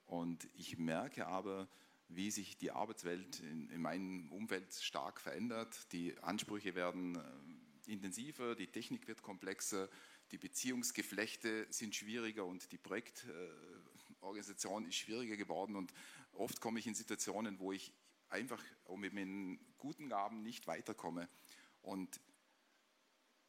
Und 0.05 0.47
ich 0.55 0.77
merke 0.77 1.27
aber, 1.27 1.67
wie 2.09 2.31
sich 2.31 2.57
die 2.57 2.71
Arbeitswelt 2.71 3.39
in, 3.39 3.69
in 3.69 3.81
meinem 3.81 4.29
Umfeld 4.31 4.73
stark 4.73 5.21
verändert. 5.21 5.91
Die 5.91 6.17
Ansprüche 6.19 6.75
werden 6.75 7.15
äh, 7.15 7.91
intensiver, 7.91 8.55
die 8.55 8.67
Technik 8.67 9.07
wird 9.07 9.21
komplexer, 9.21 9.89
die 10.31 10.37
Beziehungsgeflechte 10.37 11.67
sind 11.69 11.95
schwieriger 11.95 12.45
und 12.45 12.71
die 12.71 12.77
Projektorganisation 12.77 14.85
ist 14.85 14.95
schwieriger 14.95 15.35
geworden. 15.37 15.75
Und 15.75 15.93
oft 16.31 16.61
komme 16.61 16.79
ich 16.79 16.87
in 16.87 16.95
Situationen, 16.95 17.59
wo 17.59 17.71
ich 17.71 17.93
einfach 18.29 18.63
mit 18.95 19.13
meinen 19.13 19.59
guten 19.77 20.09
Gaben 20.09 20.41
nicht 20.41 20.65
weiterkomme. 20.67 21.29
Und 21.81 22.19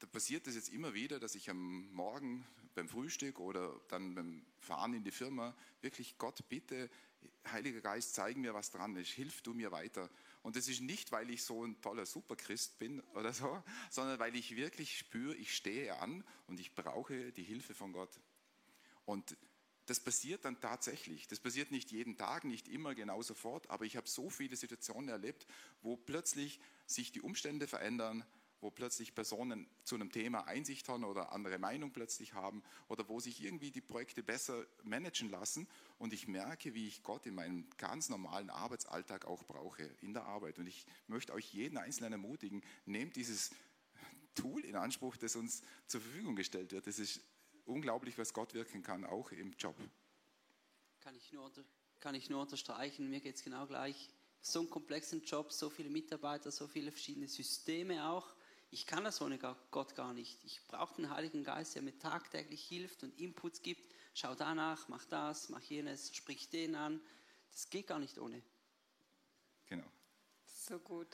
da 0.00 0.06
passiert 0.06 0.46
es 0.46 0.56
jetzt 0.56 0.68
immer 0.68 0.92
wieder, 0.92 1.18
dass 1.18 1.34
ich 1.34 1.48
am 1.48 1.90
Morgen 1.92 2.44
beim 2.74 2.88
Frühstück 2.88 3.38
oder 3.38 3.80
dann 3.88 4.14
beim 4.14 4.44
Fahren 4.58 4.94
in 4.94 5.04
die 5.04 5.10
Firma 5.10 5.54
wirklich 5.80 6.18
Gott 6.18 6.48
bitte, 6.48 6.90
Heiliger 7.50 7.80
Geist, 7.80 8.14
zeig 8.14 8.36
mir, 8.36 8.54
was 8.54 8.70
dran 8.70 8.96
ist, 8.96 9.10
hilf 9.10 9.42
du 9.42 9.54
mir 9.54 9.70
weiter. 9.70 10.10
Und 10.42 10.56
das 10.56 10.68
ist 10.68 10.80
nicht, 10.80 11.12
weil 11.12 11.30
ich 11.30 11.42
so 11.42 11.64
ein 11.64 11.80
toller 11.80 12.06
Superchrist 12.06 12.78
bin 12.78 13.00
oder 13.14 13.32
so, 13.32 13.62
sondern 13.90 14.18
weil 14.18 14.36
ich 14.36 14.56
wirklich 14.56 14.98
spüre, 14.98 15.34
ich 15.34 15.54
stehe 15.54 15.98
an 16.00 16.24
und 16.46 16.60
ich 16.60 16.74
brauche 16.74 17.32
die 17.32 17.42
Hilfe 17.42 17.74
von 17.74 17.92
Gott. 17.92 18.20
Und 19.04 19.36
das 19.86 20.00
passiert 20.00 20.44
dann 20.44 20.60
tatsächlich. 20.60 21.28
Das 21.28 21.40
passiert 21.40 21.70
nicht 21.70 21.90
jeden 21.90 22.16
Tag, 22.16 22.44
nicht 22.44 22.68
immer 22.68 22.94
genau 22.94 23.22
sofort, 23.22 23.68
aber 23.68 23.84
ich 23.84 23.96
habe 23.96 24.08
so 24.08 24.30
viele 24.30 24.56
Situationen 24.56 25.08
erlebt, 25.08 25.46
wo 25.82 25.96
plötzlich 25.96 26.60
sich 26.86 27.12
die 27.12 27.20
Umstände 27.20 27.66
verändern, 27.66 28.24
wo 28.64 28.70
plötzlich 28.70 29.14
Personen 29.14 29.68
zu 29.84 29.94
einem 29.94 30.10
Thema 30.10 30.46
Einsicht 30.46 30.88
haben 30.88 31.04
oder 31.04 31.32
andere 31.32 31.58
Meinung 31.58 31.92
plötzlich 31.92 32.32
haben 32.32 32.62
oder 32.88 33.06
wo 33.10 33.20
sich 33.20 33.42
irgendwie 33.44 33.70
die 33.70 33.82
Projekte 33.82 34.22
besser 34.22 34.64
managen 34.82 35.28
lassen 35.28 35.68
und 35.98 36.14
ich 36.14 36.26
merke, 36.28 36.72
wie 36.72 36.88
ich 36.88 37.02
Gott 37.02 37.26
in 37.26 37.34
meinem 37.34 37.68
ganz 37.76 38.08
normalen 38.08 38.48
Arbeitsalltag 38.48 39.26
auch 39.26 39.44
brauche, 39.44 39.82
in 40.00 40.14
der 40.14 40.24
Arbeit. 40.24 40.58
Und 40.58 40.66
ich 40.66 40.86
möchte 41.08 41.34
euch 41.34 41.52
jeden 41.52 41.76
Einzelnen 41.76 42.12
ermutigen, 42.12 42.62
nehmt 42.86 43.16
dieses 43.16 43.50
Tool 44.34 44.64
in 44.64 44.76
Anspruch, 44.76 45.18
das 45.18 45.36
uns 45.36 45.60
zur 45.86 46.00
Verfügung 46.00 46.34
gestellt 46.34 46.72
wird. 46.72 46.86
Es 46.86 46.98
ist 46.98 47.20
unglaublich, 47.66 48.16
was 48.16 48.32
Gott 48.32 48.54
wirken 48.54 48.82
kann, 48.82 49.04
auch 49.04 49.30
im 49.30 49.52
Job. 49.58 49.76
Kann 51.00 51.14
ich 51.14 51.32
nur, 51.32 51.52
kann 52.00 52.14
ich 52.14 52.30
nur 52.30 52.40
unterstreichen, 52.40 53.10
mir 53.10 53.20
geht 53.20 53.36
es 53.36 53.44
genau 53.44 53.66
gleich. 53.66 54.08
So 54.40 54.60
einen 54.60 54.70
komplexen 54.70 55.22
Job, 55.22 55.52
so 55.52 55.68
viele 55.68 55.90
Mitarbeiter, 55.90 56.50
so 56.50 56.66
viele 56.66 56.90
verschiedene 56.92 57.28
Systeme 57.28 58.08
auch 58.08 58.34
ich 58.74 58.86
kann 58.86 59.04
das 59.04 59.22
ohne 59.22 59.38
Gott 59.38 59.94
gar 59.94 60.12
nicht. 60.12 60.42
Ich 60.42 60.60
brauche 60.66 60.96
den 60.96 61.08
Heiligen 61.08 61.44
Geist, 61.44 61.76
der 61.76 61.82
mir 61.82 61.96
tagtäglich 61.96 62.66
hilft 62.66 63.04
und 63.04 63.16
Inputs 63.20 63.62
gibt. 63.62 63.94
Schau 64.14 64.34
danach, 64.34 64.88
mach 64.88 65.04
das, 65.04 65.48
mach 65.48 65.62
jenes, 65.62 66.14
sprich 66.14 66.50
den 66.50 66.74
an. 66.74 67.00
Das 67.52 67.70
geht 67.70 67.86
gar 67.86 68.00
nicht 68.00 68.18
ohne. 68.18 68.42
Genau. 69.66 69.86
So 70.44 70.80
gut. 70.80 71.06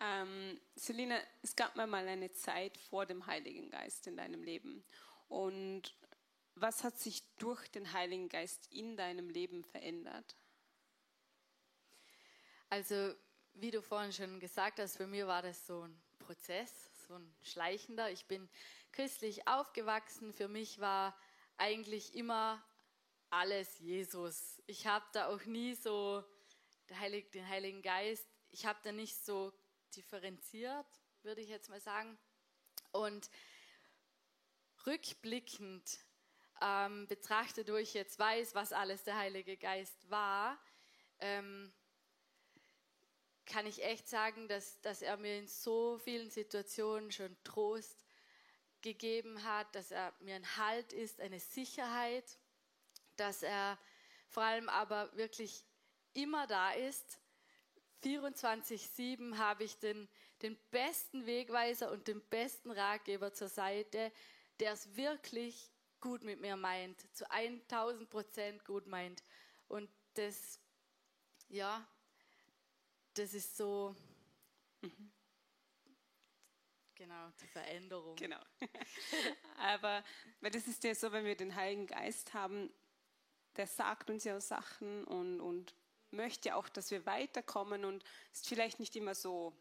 Ähm, 0.00 0.58
Selina, 0.74 1.20
es 1.42 1.54
gab 1.54 1.76
mal 1.76 1.92
eine 1.92 2.32
Zeit 2.32 2.78
vor 2.78 3.04
dem 3.04 3.26
Heiligen 3.26 3.68
Geist 3.68 4.06
in 4.06 4.16
deinem 4.16 4.42
Leben. 4.42 4.82
Und 5.28 5.94
was 6.54 6.82
hat 6.82 6.98
sich 6.98 7.22
durch 7.36 7.68
den 7.68 7.92
Heiligen 7.92 8.30
Geist 8.30 8.72
in 8.72 8.96
deinem 8.96 9.28
Leben 9.28 9.64
verändert? 9.64 10.34
Also 12.70 13.14
wie 13.54 13.70
du 13.70 13.82
vorhin 13.82 14.12
schon 14.12 14.40
gesagt 14.40 14.78
hast, 14.78 14.96
für 14.96 15.06
mich 15.06 15.26
war 15.26 15.42
das 15.42 15.66
so 15.66 15.82
ein 15.82 16.02
Prozess, 16.18 16.72
so 17.06 17.14
ein 17.14 17.34
schleichender. 17.42 18.10
Ich 18.10 18.26
bin 18.26 18.48
christlich 18.92 19.46
aufgewachsen. 19.46 20.32
Für 20.32 20.48
mich 20.48 20.80
war 20.80 21.16
eigentlich 21.56 22.14
immer 22.14 22.64
alles 23.30 23.78
Jesus. 23.78 24.62
Ich 24.66 24.86
habe 24.86 25.04
da 25.12 25.28
auch 25.28 25.44
nie 25.44 25.74
so 25.74 26.24
den 26.88 27.48
Heiligen 27.48 27.82
Geist, 27.82 28.26
ich 28.50 28.66
habe 28.66 28.80
da 28.82 28.90
nicht 28.90 29.24
so 29.24 29.52
differenziert, 29.94 30.86
würde 31.22 31.40
ich 31.40 31.48
jetzt 31.48 31.68
mal 31.68 31.80
sagen. 31.80 32.18
Und 32.92 33.30
rückblickend 34.86 35.98
ähm, 36.60 37.06
betrachtet, 37.06 37.70
wo 37.70 37.76
ich 37.76 37.94
jetzt 37.94 38.18
weiß, 38.18 38.54
was 38.54 38.72
alles 38.72 39.04
der 39.04 39.16
Heilige 39.16 39.56
Geist 39.56 40.10
war, 40.10 40.58
ähm, 41.20 41.72
kann 43.50 43.66
ich 43.66 43.82
echt 43.82 44.08
sagen, 44.08 44.46
dass, 44.46 44.80
dass 44.80 45.02
er 45.02 45.16
mir 45.16 45.38
in 45.38 45.48
so 45.48 45.98
vielen 45.98 46.30
Situationen 46.30 47.10
schon 47.10 47.36
Trost 47.42 48.04
gegeben 48.80 49.42
hat, 49.42 49.74
dass 49.74 49.90
er 49.90 50.14
mir 50.20 50.36
ein 50.36 50.56
Halt 50.56 50.92
ist, 50.92 51.20
eine 51.20 51.40
Sicherheit, 51.40 52.38
dass 53.16 53.42
er 53.42 53.76
vor 54.28 54.44
allem 54.44 54.68
aber 54.68 55.14
wirklich 55.16 55.64
immer 56.14 56.46
da 56.46 56.70
ist. 56.70 57.20
24-7 58.04 59.36
habe 59.36 59.64
ich 59.64 59.76
den, 59.78 60.08
den 60.42 60.56
besten 60.70 61.26
Wegweiser 61.26 61.90
und 61.90 62.06
den 62.06 62.22
besten 62.28 62.70
Ratgeber 62.70 63.34
zur 63.34 63.48
Seite, 63.48 64.12
der 64.60 64.72
es 64.72 64.96
wirklich 64.96 65.70
gut 66.00 66.22
mit 66.22 66.40
mir 66.40 66.56
meint, 66.56 67.04
zu 67.14 67.28
1000 67.30 68.08
Prozent 68.08 68.64
gut 68.64 68.86
meint. 68.86 69.22
Und 69.68 69.90
das, 70.14 70.60
ja, 71.48 71.86
das 73.20 73.34
ist 73.34 73.54
so, 73.54 73.94
mhm. 74.80 75.12
genau, 76.94 77.30
die 77.38 77.46
Veränderung. 77.48 78.16
Genau. 78.16 78.40
Aber 79.58 80.02
weil 80.40 80.50
das 80.50 80.66
ist 80.66 80.82
ja 80.84 80.94
so, 80.94 81.12
wenn 81.12 81.26
wir 81.26 81.36
den 81.36 81.54
Heiligen 81.54 81.86
Geist 81.86 82.32
haben, 82.32 82.72
der 83.56 83.66
sagt 83.66 84.08
uns 84.08 84.24
ja 84.24 84.40
Sachen 84.40 85.04
und, 85.04 85.40
und 85.40 85.74
möchte 86.12 86.56
auch, 86.56 86.68
dass 86.70 86.90
wir 86.90 87.04
weiterkommen 87.04 87.84
und 87.84 88.04
ist 88.32 88.48
vielleicht 88.48 88.80
nicht 88.80 88.96
immer 88.96 89.14
so 89.14 89.54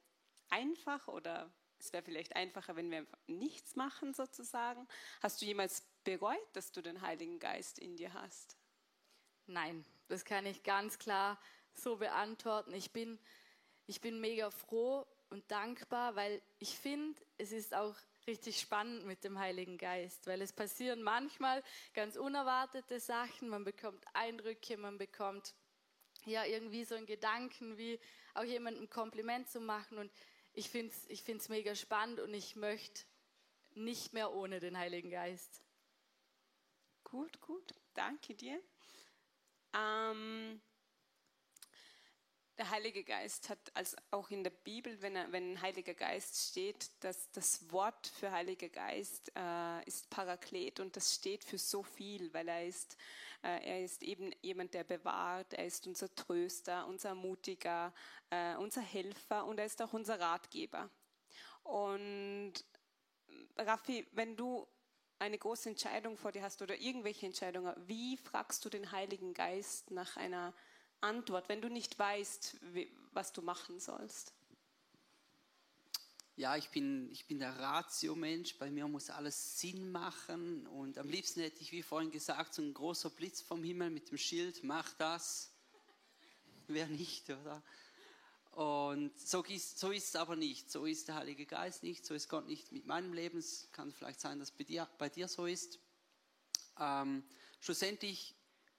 einfach 0.49 1.09
oder 1.09 1.51
es 1.79 1.91
wäre 1.91 2.03
vielleicht 2.03 2.35
einfacher, 2.37 2.77
wenn 2.77 2.91
wir 2.91 3.05
nichts 3.27 3.75
machen 3.75 4.13
sozusagen. 4.13 4.87
Hast 5.21 5.41
du 5.41 5.45
jemals 5.45 5.83
bereut, 6.05 6.47
dass 6.53 6.71
du 6.71 6.81
den 6.81 7.01
Heiligen 7.01 7.39
Geist 7.39 7.77
in 7.77 7.97
dir 7.97 8.13
hast? 8.13 8.57
Nein, 9.47 9.85
das 10.07 10.23
kann 10.23 10.45
ich 10.45 10.63
ganz 10.63 10.97
klar 10.97 11.37
so 11.73 11.97
beantworten. 11.97 12.73
Ich 12.73 12.91
bin 12.91 13.19
ich 13.89 14.01
bin 14.01 14.21
mega 14.21 14.51
froh 14.51 15.07
und 15.31 15.49
dankbar, 15.49 16.15
weil 16.15 16.43
ich 16.59 16.77
finde, 16.77 17.19
es 17.39 17.51
ist 17.51 17.73
auch 17.73 17.95
richtig 18.27 18.59
spannend 18.59 19.07
mit 19.07 19.23
dem 19.23 19.39
Heiligen 19.39 19.79
Geist, 19.79 20.27
weil 20.27 20.43
es 20.43 20.53
passieren 20.53 21.01
manchmal 21.01 21.63
ganz 21.95 22.15
unerwartete 22.15 22.99
Sachen, 22.99 23.49
man 23.49 23.63
bekommt 23.63 24.05
Eindrücke, 24.13 24.77
man 24.77 24.99
bekommt 24.99 25.55
ja 26.25 26.45
irgendwie 26.45 26.83
so 26.83 26.93
einen 26.93 27.07
Gedanken, 27.07 27.79
wie 27.79 27.99
auch 28.35 28.43
jemandem 28.43 28.83
ein 28.83 28.89
Kompliment 28.91 29.49
zu 29.49 29.59
machen 29.59 29.97
und 29.97 30.11
ich 30.53 30.69
finde 30.69 30.93
es 30.93 31.09
ich 31.09 31.23
find's 31.23 31.49
mega 31.49 31.73
spannend 31.73 32.19
und 32.19 32.31
ich 32.35 32.55
möchte 32.55 33.05
nicht 33.73 34.13
mehr 34.13 34.31
ohne 34.31 34.59
den 34.59 34.77
Heiligen 34.77 35.09
Geist. 35.09 35.63
Gut, 37.03 37.41
gut, 37.41 37.73
danke 37.95 38.35
dir. 38.35 38.61
Ähm, 39.73 40.61
der 42.59 42.69
Heilige 42.69 43.05
Geist 43.05 43.49
hat, 43.49 43.71
als 43.73 43.95
auch 44.11 44.29
in 44.29 44.43
der 44.43 44.49
Bibel, 44.49 45.01
wenn, 45.01 45.15
er, 45.15 45.31
wenn 45.31 45.61
Heiliger 45.61 45.93
Geist 45.93 46.49
steht, 46.51 46.91
dass 46.99 47.31
das 47.31 47.71
Wort 47.71 48.05
für 48.07 48.31
Heiliger 48.31 48.67
Geist 48.67 49.31
äh, 49.33 49.83
ist 49.85 50.09
Paraklet 50.09 50.81
und 50.81 50.95
das 50.97 51.15
steht 51.15 51.45
für 51.45 51.57
so 51.57 51.83
viel, 51.83 52.33
weil 52.33 52.49
er 52.49 52.67
ist, 52.67 52.97
äh, 53.43 53.65
er 53.65 53.81
ist 53.81 54.03
eben 54.03 54.31
jemand, 54.41 54.73
der 54.73 54.83
bewahrt, 54.83 55.53
er 55.53 55.65
ist 55.65 55.87
unser 55.87 56.13
Tröster, 56.13 56.85
unser 56.87 57.15
Mutiger, 57.15 57.93
äh, 58.29 58.55
unser 58.57 58.81
Helfer 58.81 59.45
und 59.45 59.57
er 59.57 59.65
ist 59.65 59.81
auch 59.81 59.93
unser 59.93 60.19
Ratgeber. 60.19 60.89
Und 61.63 62.53
Raffi, 63.57 64.05
wenn 64.11 64.35
du 64.35 64.67
eine 65.17 65.37
große 65.37 65.69
Entscheidung 65.69 66.17
vor 66.17 66.33
dir 66.33 66.43
hast 66.43 66.61
oder 66.61 66.77
irgendwelche 66.77 67.25
Entscheidungen, 67.25 67.73
wie 67.87 68.17
fragst 68.17 68.65
du 68.65 68.69
den 68.69 68.91
Heiligen 68.91 69.33
Geist 69.33 69.91
nach 69.91 70.17
einer 70.17 70.53
Antwort, 71.01 71.49
wenn 71.49 71.61
du 71.61 71.69
nicht 71.69 71.97
weißt, 71.97 72.57
was 73.13 73.31
du 73.31 73.41
machen 73.41 73.79
sollst? 73.79 74.33
Ja, 76.39 76.55
ich 76.55 76.69
bin, 76.69 77.11
ich 77.11 77.25
bin 77.25 77.39
der 77.39 77.59
Ratio-Mensch. 77.59 78.57
Bei 78.57 78.71
mir 78.71 78.87
muss 78.87 79.09
alles 79.09 79.59
Sinn 79.59 79.91
machen. 79.91 80.65
Und 80.67 80.97
am 80.97 81.09
liebsten 81.09 81.41
hätte 81.41 81.59
ich, 81.59 81.73
wie 81.73 81.83
vorhin 81.83 82.11
gesagt, 82.11 82.53
so 82.53 82.61
ein 82.61 82.73
großer 82.73 83.09
Blitz 83.09 83.41
vom 83.41 83.61
Himmel 83.61 83.89
mit 83.89 84.09
dem 84.09 84.17
Schild, 84.17 84.63
mach 84.63 84.93
das. 84.93 85.51
Wer 86.67 86.87
nicht, 86.87 87.29
oder? 87.29 87.61
Und 88.51 89.19
so 89.19 89.43
ist, 89.43 89.79
so 89.79 89.91
ist 89.91 90.07
es 90.07 90.15
aber 90.15 90.37
nicht. 90.37 90.71
So 90.71 90.85
ist 90.85 91.09
der 91.09 91.15
Heilige 91.15 91.45
Geist 91.45 91.83
nicht. 91.83 92.05
So 92.05 92.13
ist 92.13 92.29
Gott 92.29 92.47
nicht 92.47 92.71
mit 92.71 92.85
meinem 92.85 93.11
Leben. 93.11 93.39
Es 93.39 93.67
kann 93.73 93.91
vielleicht 93.91 94.21
sein, 94.21 94.39
dass 94.39 94.51
bei 94.51 94.63
dir, 94.63 94.87
bei 94.97 95.09
dir 95.09 95.27
so 95.27 95.45
ist. 95.45 95.77
Ähm, 96.79 97.23
schlussendlich 97.59 98.33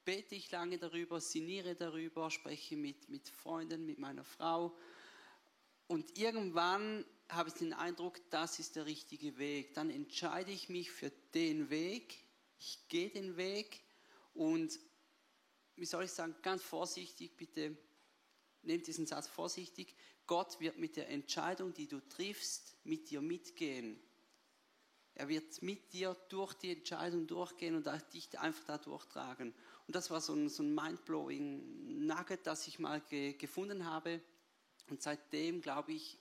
bete 0.04 0.34
ich 0.34 0.50
lange 0.50 0.78
darüber, 0.78 1.20
sinniere 1.20 1.74
darüber, 1.74 2.30
spreche 2.30 2.76
mit, 2.76 3.08
mit 3.08 3.28
Freunden, 3.28 3.86
mit 3.86 3.98
meiner 3.98 4.24
Frau. 4.24 4.76
Und 5.86 6.18
irgendwann 6.18 7.04
habe 7.28 7.48
ich 7.48 7.54
den 7.54 7.72
Eindruck, 7.72 8.20
das 8.30 8.58
ist 8.58 8.76
der 8.76 8.86
richtige 8.86 9.38
Weg. 9.38 9.74
Dann 9.74 9.90
entscheide 9.90 10.50
ich 10.50 10.68
mich 10.68 10.90
für 10.90 11.10
den 11.34 11.70
Weg. 11.70 12.16
Ich 12.58 12.88
gehe 12.88 13.10
den 13.10 13.36
Weg 13.36 13.82
und, 14.34 14.78
wie 15.76 15.86
soll 15.86 16.04
ich 16.04 16.12
sagen, 16.12 16.34
ganz 16.42 16.62
vorsichtig, 16.62 17.36
bitte 17.36 17.76
nehmt 18.62 18.86
diesen 18.86 19.06
Satz 19.06 19.26
vorsichtig. 19.26 19.94
Gott 20.26 20.60
wird 20.60 20.78
mit 20.78 20.96
der 20.96 21.08
Entscheidung, 21.08 21.72
die 21.72 21.88
du 21.88 22.00
triffst, 22.08 22.76
mit 22.84 23.10
dir 23.10 23.20
mitgehen. 23.20 24.00
Er 25.14 25.28
wird 25.28 25.60
mit 25.62 25.92
dir 25.92 26.14
durch 26.28 26.54
die 26.54 26.72
Entscheidung 26.72 27.26
durchgehen 27.26 27.74
und 27.74 27.88
dich 28.12 28.38
einfach 28.38 28.64
da 28.64 28.78
durchtragen. 28.78 29.54
Und 29.90 29.96
das 29.96 30.08
war 30.08 30.20
so 30.20 30.34
ein, 30.34 30.48
so 30.48 30.62
ein 30.62 30.72
mind-blowing 30.72 32.06
Nugget, 32.06 32.46
das 32.46 32.68
ich 32.68 32.78
mal 32.78 33.00
ge 33.00 33.32
gefunden 33.32 33.86
habe. 33.86 34.20
Und 34.88 35.02
seitdem 35.02 35.60
glaube 35.60 35.90
ich, 35.90 36.16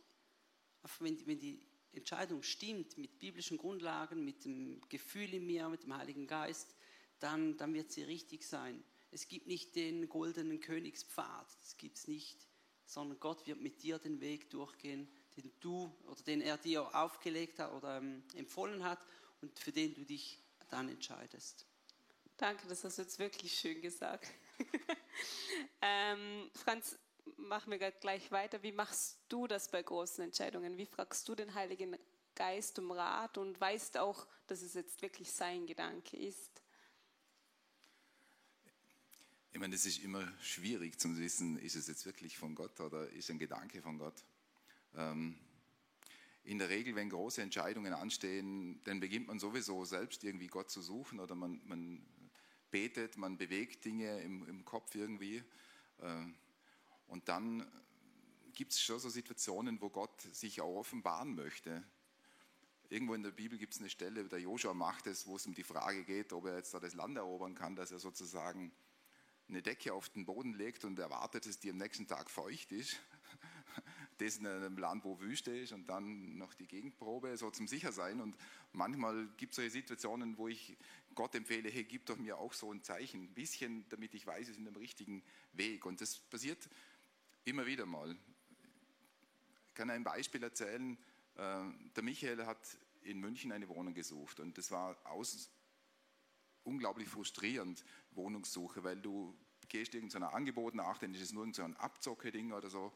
wenn, 0.97 1.27
wenn 1.27 1.37
die 1.37 1.61
Entscheidung 1.91 2.41
stimmt, 2.41 2.97
mit 2.97 3.19
biblischen 3.19 3.59
Grundlagen, 3.59 4.25
mit 4.25 4.43
dem 4.43 4.81
Gefühl 4.89 5.35
in 5.35 5.45
mir, 5.45 5.69
mit 5.69 5.83
dem 5.83 5.95
Heiligen 5.95 6.25
Geist, 6.25 6.73
dann, 7.19 7.57
dann 7.57 7.75
wird 7.75 7.91
sie 7.91 8.01
richtig 8.01 8.43
sein. 8.43 8.83
Es 9.11 9.27
gibt 9.27 9.45
nicht 9.45 9.75
den 9.75 10.09
goldenen 10.09 10.59
Königspfad, 10.59 11.45
das 11.61 11.77
gibt 11.77 11.99
es 11.99 12.07
nicht, 12.07 12.47
sondern 12.87 13.19
Gott 13.19 13.45
wird 13.45 13.61
mit 13.61 13.83
dir 13.83 13.99
den 13.99 14.19
Weg 14.19 14.49
durchgehen, 14.49 15.07
den 15.37 15.51
du 15.59 15.95
oder 16.07 16.23
den 16.23 16.41
er 16.41 16.57
dir 16.57 16.95
aufgelegt 16.95 17.59
hat 17.59 17.71
oder 17.73 17.97
ähm, 17.97 18.23
empfohlen 18.33 18.83
hat 18.83 19.05
und 19.41 19.59
für 19.59 19.71
den 19.71 19.93
du 19.93 20.05
dich 20.05 20.39
dann 20.71 20.89
entscheidest. 20.89 21.68
Danke, 22.39 22.67
das 22.69 22.85
hast 22.85 22.97
du 22.97 23.01
jetzt 23.01 23.19
wirklich 23.19 23.51
schön 23.51 23.81
gesagt. 23.81 24.25
ähm, 25.81 26.49
Franz, 26.53 26.97
machen 27.35 27.69
wir 27.69 27.91
gleich 27.91 28.31
weiter. 28.31 28.63
Wie 28.63 28.71
machst 28.71 29.19
du 29.27 29.45
das 29.45 29.69
bei 29.69 29.83
großen 29.83 30.23
Entscheidungen? 30.23 30.77
Wie 30.77 30.85
fragst 30.85 31.27
du 31.27 31.35
den 31.35 31.53
Heiligen 31.53 31.97
Geist 32.35 32.79
um 32.79 32.91
Rat 32.91 33.37
und 33.37 33.59
weißt 33.59 33.97
auch, 33.97 34.25
dass 34.47 34.61
es 34.61 34.73
jetzt 34.73 35.01
wirklich 35.01 35.29
sein 35.33 35.67
Gedanke 35.67 36.15
ist? 36.15 36.61
Ich 39.51 39.59
meine, 39.59 39.75
es 39.75 39.85
ist 39.85 40.01
immer 40.01 40.25
schwierig 40.41 40.97
zu 40.97 41.17
wissen, 41.17 41.59
ist 41.59 41.75
es 41.75 41.87
jetzt 41.87 42.05
wirklich 42.05 42.37
von 42.37 42.55
Gott 42.55 42.79
oder 42.79 43.09
ist 43.09 43.29
ein 43.29 43.39
Gedanke 43.39 43.81
von 43.81 43.97
Gott. 43.97 44.23
Ähm, 44.95 45.37
in 46.45 46.57
der 46.57 46.69
Regel, 46.69 46.95
wenn 46.95 47.09
große 47.09 47.41
Entscheidungen 47.41 47.91
anstehen, 47.91 48.79
dann 48.85 49.01
beginnt 49.01 49.27
man 49.27 49.39
sowieso 49.39 49.83
selbst 49.83 50.23
irgendwie 50.23 50.47
Gott 50.47 50.71
zu 50.71 50.81
suchen 50.81 51.19
oder 51.19 51.35
man, 51.35 51.59
man 51.65 52.01
betet, 52.71 53.17
man 53.17 53.37
bewegt 53.37 53.85
Dinge 53.85 54.21
im, 54.21 54.47
im 54.47 54.65
Kopf 54.65 54.95
irgendwie. 54.95 55.43
Äh, 55.99 56.25
und 57.07 57.27
dann 57.27 57.69
gibt 58.53 58.73
es 58.73 58.81
schon 58.81 58.99
so 58.99 59.09
Situationen, 59.09 59.81
wo 59.81 59.89
Gott 59.89 60.21
sich 60.21 60.61
auch 60.61 60.79
offenbaren 60.79 61.35
möchte. 61.35 61.83
Irgendwo 62.89 63.13
in 63.13 63.23
der 63.23 63.31
Bibel 63.31 63.57
gibt 63.57 63.73
es 63.73 63.79
eine 63.79 63.89
Stelle, 63.89 64.23
der 64.27 64.39
Joshua 64.39 64.73
macht 64.73 65.07
es, 65.07 65.27
wo 65.27 65.35
es 65.35 65.45
um 65.45 65.53
die 65.53 65.63
Frage 65.63 66.03
geht, 66.03 66.33
ob 66.33 66.45
er 66.45 66.57
jetzt 66.57 66.73
da 66.73 66.79
das 66.79 66.95
Land 66.95 67.17
erobern 67.17 67.53
kann, 67.53 67.75
dass 67.75 67.91
er 67.91 67.99
sozusagen 67.99 68.71
eine 69.47 69.61
Decke 69.61 69.93
auf 69.93 70.09
den 70.09 70.25
Boden 70.25 70.53
legt 70.53 70.85
und 70.85 70.97
erwartet, 70.99 71.45
dass 71.45 71.59
die 71.59 71.69
am 71.69 71.77
nächsten 71.77 72.07
Tag 72.07 72.29
feucht 72.29 72.71
ist. 72.71 72.99
Das 74.19 74.37
in 74.37 74.45
einem 74.45 74.77
Land, 74.77 75.05
wo 75.05 75.19
Wüste 75.19 75.55
ist 75.55 75.71
und 75.71 75.87
dann 75.87 76.37
noch 76.37 76.53
die 76.53 76.67
Gegenprobe, 76.67 77.37
so 77.37 77.49
zum 77.51 77.67
Sichersein. 77.67 78.19
Und 78.19 78.35
manchmal 78.73 79.27
gibt 79.37 79.53
es 79.53 79.55
solche 79.55 79.71
Situationen, 79.71 80.37
wo 80.37 80.47
ich 80.49 80.77
Gott 81.15 81.35
empfehle, 81.35 81.69
hey, 81.69 81.85
gib 81.85 82.05
doch 82.05 82.17
mir 82.17 82.37
auch 82.37 82.53
so 82.53 82.71
ein 82.71 82.83
Zeichen, 82.83 83.23
ein 83.23 83.33
bisschen, 83.33 83.87
damit 83.89 84.13
ich 84.13 84.27
weiß, 84.27 84.43
es 84.43 84.49
ist 84.49 84.57
in 84.57 84.65
dem 84.65 84.75
richtigen 84.75 85.23
Weg. 85.53 85.85
Und 85.85 86.01
das 86.01 86.19
passiert 86.19 86.69
immer 87.45 87.65
wieder 87.65 87.85
mal. 87.85 88.15
Ich 89.67 89.73
kann 89.73 89.89
ein 89.89 90.03
Beispiel 90.03 90.43
erzählen. 90.43 90.97
Äh, 91.35 91.63
der 91.95 92.03
Michael 92.03 92.45
hat 92.45 92.77
in 93.03 93.21
München 93.21 93.53
eine 93.53 93.69
Wohnung 93.69 93.93
gesucht 93.93 94.41
und 94.41 94.57
das 94.57 94.71
war 94.71 94.97
aus, 95.05 95.49
unglaublich 96.63 97.07
frustrierend, 97.07 97.83
Wohnungssuche, 98.11 98.83
weil 98.83 98.99
du 98.99 99.33
gehst 99.69 99.95
irgendeiner 99.95 100.33
Angebot 100.33 100.75
nach, 100.75 100.97
dann 100.97 101.13
ist 101.13 101.21
es 101.21 101.31
nur 101.31 101.51
so 101.53 101.63
ein 101.63 101.75
Abzocke-Ding 101.77 102.51
oder 102.51 102.69
so. 102.69 102.91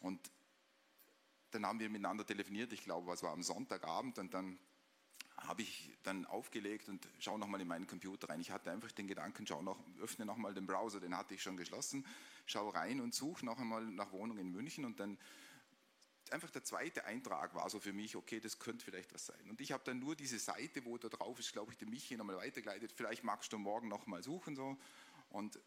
Und 0.00 0.20
dann 1.50 1.66
haben 1.66 1.80
wir 1.80 1.88
miteinander 1.88 2.26
telefoniert, 2.26 2.72
ich 2.72 2.82
glaube, 2.82 3.06
was 3.06 3.22
war 3.22 3.32
am 3.32 3.42
Sonntagabend 3.42 4.18
und 4.18 4.34
dann 4.34 4.58
habe 5.36 5.62
ich 5.62 5.92
dann 6.02 6.26
aufgelegt 6.26 6.88
und 6.88 7.08
schaue 7.20 7.38
nochmal 7.38 7.60
in 7.60 7.68
meinen 7.68 7.86
Computer 7.86 8.28
rein. 8.28 8.40
Ich 8.40 8.50
hatte 8.50 8.70
einfach 8.70 8.90
den 8.92 9.06
Gedanken, 9.06 9.46
schau 9.46 9.62
noch, 9.62 9.78
öffne 10.00 10.26
nochmal 10.26 10.52
den 10.52 10.66
Browser, 10.66 11.00
den 11.00 11.16
hatte 11.16 11.34
ich 11.34 11.42
schon 11.42 11.56
geschlossen, 11.56 12.04
schau 12.46 12.68
rein 12.70 13.00
und 13.00 13.14
suche 13.14 13.44
noch 13.46 13.58
einmal 13.58 13.84
nach 13.84 14.12
Wohnung 14.12 14.38
in 14.38 14.50
München 14.50 14.84
und 14.84 14.98
dann 14.98 15.16
einfach 16.32 16.50
der 16.50 16.64
zweite 16.64 17.04
Eintrag 17.04 17.54
war 17.54 17.70
so 17.70 17.80
für 17.80 17.92
mich, 17.92 18.16
okay, 18.16 18.40
das 18.40 18.58
könnte 18.58 18.84
vielleicht 18.84 19.14
was 19.14 19.26
sein. 19.26 19.48
Und 19.48 19.60
ich 19.60 19.72
habe 19.72 19.82
dann 19.84 19.98
nur 19.98 20.16
diese 20.16 20.38
Seite, 20.38 20.84
wo 20.84 20.98
da 20.98 21.08
drauf 21.08 21.38
ist, 21.38 21.52
glaube 21.52 21.72
ich, 21.72 21.78
dem 21.78 21.90
Michi 21.90 22.16
nochmal 22.16 22.36
weitergeleitet, 22.36 22.92
vielleicht 22.92 23.24
magst 23.24 23.52
du 23.52 23.58
morgen 23.58 23.88
nochmal 23.88 24.22
suchen 24.22 24.56
so. 24.56 24.76
Und 25.30 25.58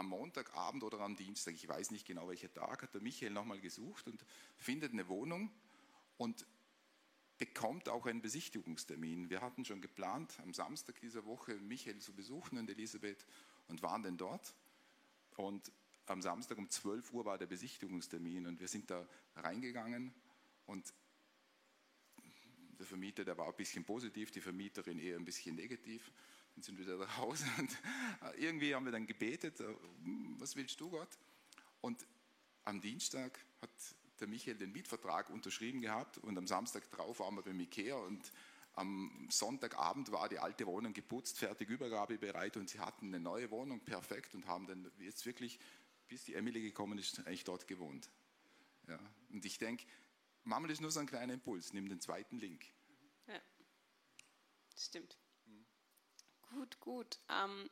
am 0.00 0.08
Montagabend 0.08 0.82
oder 0.82 1.00
am 1.00 1.14
Dienstag, 1.14 1.54
ich 1.54 1.68
weiß 1.68 1.90
nicht 1.90 2.06
genau 2.06 2.26
welcher 2.26 2.50
Tag, 2.52 2.82
hat 2.82 2.94
der 2.94 3.02
Michael 3.02 3.32
nochmal 3.32 3.60
gesucht 3.60 4.08
und 4.08 4.24
findet 4.56 4.92
eine 4.92 5.08
Wohnung 5.08 5.52
und 6.16 6.46
bekommt 7.36 7.86
auch 7.90 8.06
einen 8.06 8.22
Besichtigungstermin. 8.22 9.28
Wir 9.28 9.42
hatten 9.42 9.66
schon 9.66 9.82
geplant, 9.82 10.40
am 10.40 10.54
Samstag 10.54 10.98
dieser 11.00 11.26
Woche 11.26 11.54
Michael 11.56 11.98
zu 11.98 12.14
besuchen 12.14 12.56
und 12.56 12.70
Elisabeth 12.70 13.26
und 13.68 13.82
waren 13.82 14.02
dann 14.02 14.16
dort. 14.16 14.54
Und 15.36 15.70
am 16.06 16.22
Samstag 16.22 16.56
um 16.56 16.70
12 16.70 17.12
Uhr 17.12 17.26
war 17.26 17.36
der 17.36 17.46
Besichtigungstermin 17.46 18.46
und 18.46 18.58
wir 18.58 18.68
sind 18.68 18.90
da 18.90 19.06
reingegangen 19.36 20.14
und 20.64 20.94
der 22.78 22.86
Vermieter, 22.86 23.26
der 23.26 23.36
war 23.36 23.48
ein 23.48 23.56
bisschen 23.56 23.84
positiv, 23.84 24.30
die 24.30 24.40
Vermieterin 24.40 24.98
eher 24.98 25.16
ein 25.16 25.26
bisschen 25.26 25.56
negativ. 25.56 26.10
Dann 26.60 26.76
sind 26.76 26.78
wieder 26.78 26.96
nach 26.98 27.16
Hause 27.16 27.46
und 27.56 27.74
irgendwie 28.36 28.74
haben 28.74 28.84
wir 28.84 28.92
dann 28.92 29.06
gebetet, 29.06 29.60
äh, 29.60 29.74
was 30.38 30.56
willst 30.56 30.78
du 30.78 30.90
Gott? 30.90 31.08
Und 31.80 32.06
am 32.64 32.82
Dienstag 32.82 33.38
hat 33.62 33.70
der 34.20 34.28
Michael 34.28 34.58
den 34.58 34.70
Mietvertrag 34.70 35.30
unterschrieben 35.30 35.80
gehabt 35.80 36.18
und 36.18 36.36
am 36.36 36.46
Samstag 36.46 36.90
drauf 36.90 37.20
waren 37.20 37.34
wir 37.34 37.42
beim 37.42 37.58
Ikea 37.60 37.96
und 37.96 38.30
am 38.74 39.26
Sonntagabend 39.30 40.12
war 40.12 40.28
die 40.28 40.38
alte 40.38 40.66
Wohnung 40.66 40.92
geputzt, 40.92 41.38
fertig 41.38 41.70
Übergabe 41.70 42.18
bereit 42.18 42.58
und 42.58 42.68
sie 42.68 42.78
hatten 42.78 43.06
eine 43.06 43.20
neue 43.20 43.50
Wohnung, 43.50 43.80
perfekt 43.80 44.34
und 44.34 44.46
haben 44.46 44.66
dann 44.66 44.90
jetzt 44.98 45.24
wirklich, 45.24 45.58
bis 46.08 46.24
die 46.24 46.34
Emily 46.34 46.60
gekommen 46.60 46.98
ist, 46.98 47.20
eigentlich 47.20 47.44
dort 47.44 47.68
gewohnt. 47.68 48.10
Ja. 48.86 48.98
Und 49.30 49.46
ich 49.46 49.56
denke, 49.56 49.86
manchmal 50.44 50.72
ist 50.72 50.82
nur 50.82 50.90
so 50.90 51.00
ein 51.00 51.06
kleiner 51.06 51.32
Impuls, 51.32 51.72
nimm 51.72 51.88
den 51.88 52.00
zweiten 52.00 52.36
Link. 52.36 52.66
Ja, 53.28 53.40
stimmt. 54.76 55.16
Gut, 56.50 56.80
gut. 56.80 57.18
Ähm, 57.28 57.70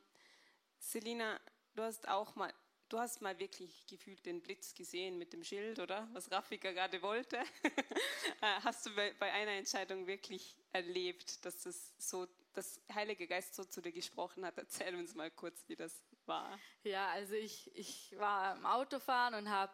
Selina, 0.79 1.41
du 1.75 1.83
hast 1.83 2.09
auch 2.09 2.35
mal 2.35 2.53
Du 2.89 2.99
hast 2.99 3.21
mal 3.21 3.39
wirklich 3.39 3.87
gefühlt 3.87 4.25
den 4.25 4.41
Blitz 4.41 4.75
gesehen 4.75 5.19
mit 5.19 5.35
dem 5.35 5.45
Schild, 5.45 5.79
oder? 5.79 6.09
Was 6.15 6.31
Rafika 6.31 6.73
gerade 6.73 7.03
wollte. 7.03 7.39
Äh, 8.41 8.61
hast 8.63 8.87
du 8.87 8.91
bei 8.95 9.33
einer 9.33 9.53
Entscheidung 9.53 10.07
wirklich 10.07 10.55
erlebt, 10.71 11.45
dass 11.45 11.63
das 11.63 11.93
so, 11.99 12.29
das 12.53 12.81
Heilige 12.95 13.27
Geist 13.27 13.57
so 13.57 13.65
zu 13.65 13.81
dir 13.81 13.91
gesprochen 13.91 14.45
hat? 14.45 14.57
Erzähl 14.59 14.95
uns 14.95 15.17
mal 15.17 15.31
kurz, 15.31 15.65
wie 15.67 15.75
das 15.75 16.05
war. 16.25 16.57
Ja, 16.85 17.09
also 17.09 17.35
ich, 17.35 17.75
ich 17.75 18.15
war 18.17 18.55
im 18.55 18.65
Autofahren 18.65 19.35
und 19.35 19.51
habe 19.51 19.73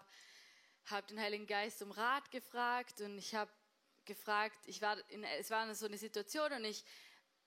hab 0.87 1.07
den 1.09 1.21
Heiligen 1.21 1.47
Geist 1.47 1.83
um 1.83 1.90
Rat 1.90 2.31
gefragt 2.31 3.03
und 3.03 3.19
ich 3.19 3.35
habe 3.35 3.51
gefragt, 4.07 4.59
ich 4.64 4.81
war 4.81 4.97
in, 5.11 5.25
es 5.25 5.51
war 5.51 5.75
so 5.75 5.85
eine 5.85 5.99
Situation 5.99 6.51
und 6.53 6.64
ich 6.64 6.85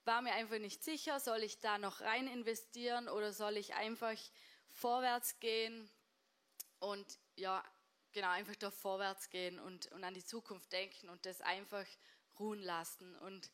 war 0.07 0.21
mir 0.21 0.33
einfach 0.33 0.57
nicht 0.57 0.83
sicher, 0.83 1.19
soll 1.19 1.43
ich 1.43 1.59
da 1.59 1.77
noch 1.77 2.01
rein 2.01 2.27
investieren 2.27 3.09
oder 3.09 3.33
soll 3.33 3.57
ich 3.57 3.75
einfach 3.75 4.17
vorwärts 4.69 5.39
gehen 5.39 5.89
und 6.79 7.05
ja, 7.35 7.63
genau, 8.13 8.29
einfach 8.29 8.55
da 8.55 8.71
vorwärts 8.71 9.29
gehen 9.29 9.59
und, 9.59 9.91
und 9.91 10.03
an 10.03 10.13
die 10.13 10.23
Zukunft 10.23 10.71
denken 10.71 11.09
und 11.09 11.25
das 11.25 11.41
einfach 11.41 11.85
ruhen 12.39 12.61
lassen. 12.61 13.15
Und 13.17 13.51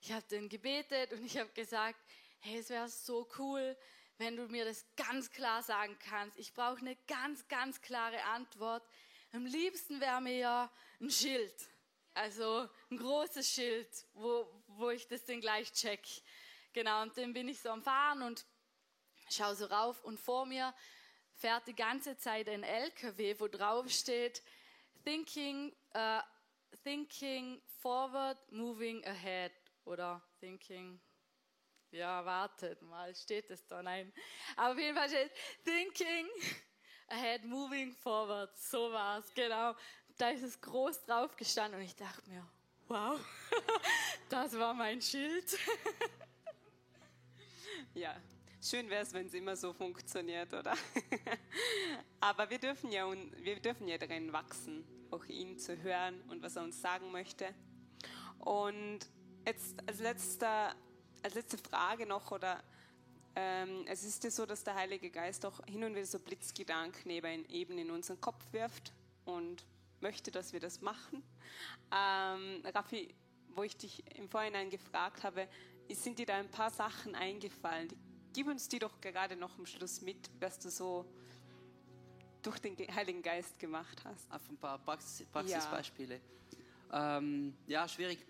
ich 0.00 0.12
habe 0.12 0.24
dann 0.28 0.48
gebetet 0.48 1.12
und 1.12 1.24
ich 1.24 1.38
habe 1.38 1.50
gesagt, 1.50 1.98
hey, 2.40 2.58
es 2.58 2.68
wäre 2.68 2.88
so 2.88 3.28
cool, 3.38 3.76
wenn 4.18 4.36
du 4.36 4.46
mir 4.48 4.64
das 4.64 4.84
ganz 4.96 5.30
klar 5.30 5.62
sagen 5.62 5.96
kannst. 6.08 6.38
Ich 6.38 6.52
brauche 6.52 6.78
eine 6.78 6.96
ganz, 7.06 7.48
ganz 7.48 7.80
klare 7.80 8.22
Antwort. 8.24 8.86
Am 9.32 9.46
liebsten 9.46 10.00
wäre 10.00 10.20
mir 10.20 10.36
ja 10.36 10.72
ein 11.00 11.10
Schild, 11.10 11.54
also 12.14 12.68
ein 12.90 12.98
großes 12.98 13.48
Schild, 13.48 13.88
wo, 14.14 14.46
wo 14.78 14.90
ich 14.90 15.06
das 15.08 15.24
dann 15.24 15.40
gleich 15.40 15.72
check. 15.72 16.06
Genau, 16.72 17.02
und 17.02 17.16
dann 17.16 17.32
bin 17.32 17.48
ich 17.48 17.60
so 17.60 17.70
am 17.70 17.82
Fahren 17.82 18.22
und 18.22 18.44
schaue 19.30 19.54
so 19.54 19.66
rauf 19.66 20.02
und 20.04 20.20
vor 20.20 20.46
mir 20.46 20.74
fährt 21.34 21.66
die 21.66 21.74
ganze 21.74 22.16
Zeit 22.16 22.48
ein 22.48 22.62
LKW, 22.62 23.38
wo 23.38 23.48
drauf 23.48 23.88
steht, 23.90 24.42
thinking, 25.04 25.74
uh, 25.94 26.20
thinking 26.82 27.60
forward, 27.80 28.38
moving 28.50 29.04
ahead 29.06 29.52
oder 29.84 30.22
thinking, 30.40 31.00
ja, 31.90 32.24
wartet 32.24 32.82
mal, 32.82 33.14
steht 33.14 33.50
es 33.50 33.66
da? 33.66 33.82
Nein. 33.82 34.12
Aber 34.56 34.72
auf 34.72 34.78
jeden 34.78 34.96
Fall 34.96 35.08
steht 35.08 35.32
thinking 35.64 36.28
ahead, 37.08 37.44
moving 37.44 37.92
forward, 37.92 38.56
so 38.56 38.92
war 38.92 39.18
es, 39.18 39.32
genau. 39.34 39.74
Da 40.18 40.30
ist 40.30 40.42
es 40.42 40.60
groß 40.60 41.04
drauf 41.04 41.36
gestanden 41.36 41.78
und 41.80 41.86
ich 41.86 41.94
dachte 41.94 42.28
mir, 42.28 42.46
wow, 42.88 43.18
das 44.28 44.58
war 44.58 44.74
mein 44.74 45.00
Schild. 45.00 45.58
ja, 47.94 48.16
Schön 48.68 48.90
wäre 48.90 49.04
es, 49.04 49.12
wenn 49.12 49.28
es 49.28 49.34
immer 49.34 49.54
so 49.54 49.72
funktioniert, 49.72 50.52
oder? 50.52 50.74
Aber 52.20 52.50
wir 52.50 52.58
dürfen, 52.58 52.90
ja, 52.90 53.06
wir 53.36 53.60
dürfen 53.60 53.86
ja 53.86 53.96
darin 53.96 54.32
wachsen, 54.32 54.84
auch 55.12 55.24
ihn 55.26 55.56
zu 55.56 55.80
hören 55.80 56.20
und 56.22 56.42
was 56.42 56.56
er 56.56 56.64
uns 56.64 56.80
sagen 56.80 57.12
möchte. 57.12 57.54
Und 58.40 59.00
jetzt 59.46 59.76
als, 59.86 60.00
letzter, 60.00 60.74
als 61.22 61.34
letzte 61.34 61.58
Frage 61.58 62.06
noch, 62.06 62.32
oder 62.32 62.60
ähm, 63.36 63.84
es 63.86 64.02
ist 64.02 64.24
ja 64.24 64.30
so, 64.30 64.46
dass 64.46 64.64
der 64.64 64.74
Heilige 64.74 65.10
Geist 65.10 65.46
auch 65.46 65.64
hin 65.66 65.84
und 65.84 65.94
wieder 65.94 66.06
so 66.06 66.18
Blitzgedanken 66.18 67.08
eben 67.12 67.78
in 67.78 67.90
unseren 67.92 68.20
Kopf 68.20 68.52
wirft 68.52 68.92
und 69.26 69.64
möchte, 70.06 70.30
dass 70.30 70.52
wir 70.52 70.60
das 70.60 70.80
machen. 70.82 71.24
Ähm, 71.92 72.62
Raffi, 72.64 73.12
wo 73.56 73.64
ich 73.64 73.76
dich 73.76 74.04
im 74.16 74.28
Vorhinein 74.28 74.70
gefragt 74.70 75.24
habe, 75.24 75.48
sind 75.90 76.20
dir 76.20 76.26
da 76.26 76.36
ein 76.36 76.48
paar 76.48 76.70
Sachen 76.70 77.16
eingefallen, 77.16 77.88
gib 78.32 78.46
uns 78.46 78.68
die 78.68 78.78
doch 78.78 79.00
gerade 79.00 79.34
noch 79.34 79.58
am 79.58 79.66
Schluss 79.66 80.02
mit, 80.02 80.30
was 80.38 80.60
du 80.60 80.70
so 80.70 81.04
durch 82.42 82.60
den 82.60 82.76
Heiligen 82.94 83.20
Geist 83.20 83.58
gemacht 83.58 84.04
hast. 84.04 84.30
Auf 84.30 84.48
ein 84.48 84.56
paar 84.58 84.78
Praxis, 84.78 85.26
Praxisbeispiele. 85.26 86.20
Ja. 86.92 87.18
Ähm, 87.18 87.56
ja, 87.66 87.88
schwierig. 87.88 88.20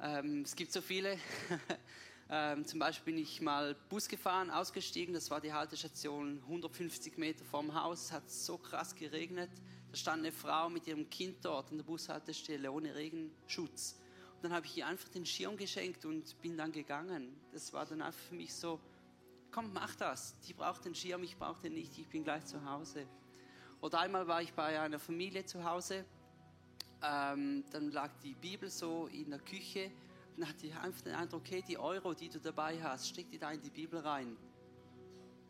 Ähm, 0.00 0.42
es 0.42 0.54
gibt 0.54 0.72
so 0.72 0.80
viele. 0.80 1.18
ähm, 2.30 2.64
zum 2.66 2.78
Beispiel 2.78 3.14
bin 3.14 3.22
ich 3.22 3.40
mal 3.40 3.74
Bus 3.88 4.06
gefahren, 4.06 4.50
ausgestiegen. 4.50 5.14
Das 5.14 5.30
war 5.30 5.40
die 5.40 5.52
Haltestation 5.52 6.42
150 6.44 7.16
Meter 7.16 7.44
vom 7.44 7.74
Haus. 7.74 8.04
Es 8.04 8.12
hat 8.12 8.30
so 8.30 8.58
krass 8.58 8.94
geregnet. 8.94 9.50
Da 9.90 9.96
stand 9.96 10.18
eine 10.20 10.32
Frau 10.32 10.68
mit 10.68 10.86
ihrem 10.86 11.08
Kind 11.08 11.42
dort 11.42 11.70
an 11.70 11.78
der 11.78 11.84
Bushaltestelle 11.84 12.70
ohne 12.70 12.94
Regenschutz. 12.94 13.98
Und 14.36 14.44
dann 14.44 14.52
habe 14.52 14.66
ich 14.66 14.76
ihr 14.76 14.86
einfach 14.86 15.08
den 15.08 15.24
Schirm 15.24 15.56
geschenkt 15.56 16.04
und 16.04 16.40
bin 16.42 16.56
dann 16.56 16.70
gegangen. 16.70 17.34
Das 17.52 17.72
war 17.72 17.86
dann 17.86 18.02
einfach 18.02 18.20
für 18.20 18.34
mich 18.34 18.52
so, 18.54 18.78
komm, 19.50 19.72
mach 19.72 19.94
das. 19.96 20.38
Die 20.40 20.52
braucht 20.52 20.84
den 20.84 20.94
Schirm, 20.94 21.22
ich 21.22 21.36
brauche 21.36 21.62
den 21.62 21.74
nicht, 21.74 21.98
ich 21.98 22.08
bin 22.08 22.24
gleich 22.24 22.44
zu 22.44 22.62
Hause. 22.62 23.06
Oder 23.80 24.00
einmal 24.00 24.26
war 24.28 24.42
ich 24.42 24.52
bei 24.52 24.78
einer 24.78 24.98
Familie 24.98 25.46
zu 25.46 25.64
Hause, 25.64 26.04
ähm, 27.02 27.64
dann 27.70 27.90
lag 27.90 28.10
die 28.22 28.34
Bibel 28.34 28.68
so 28.68 29.06
in 29.06 29.30
der 29.30 29.38
Küche 29.38 29.90
dann 30.38 30.48
hatte 30.48 30.66
ich 30.66 30.76
einfach 30.76 31.00
den 31.00 31.14
Eindruck, 31.14 31.40
okay, 31.40 31.64
die 31.66 31.78
Euro, 31.78 32.14
die 32.14 32.28
du 32.28 32.38
dabei 32.38 32.80
hast, 32.80 33.08
steck 33.08 33.28
die 33.30 33.38
da 33.38 33.50
in 33.50 33.60
die 33.60 33.70
Bibel 33.70 33.98
rein. 33.98 34.36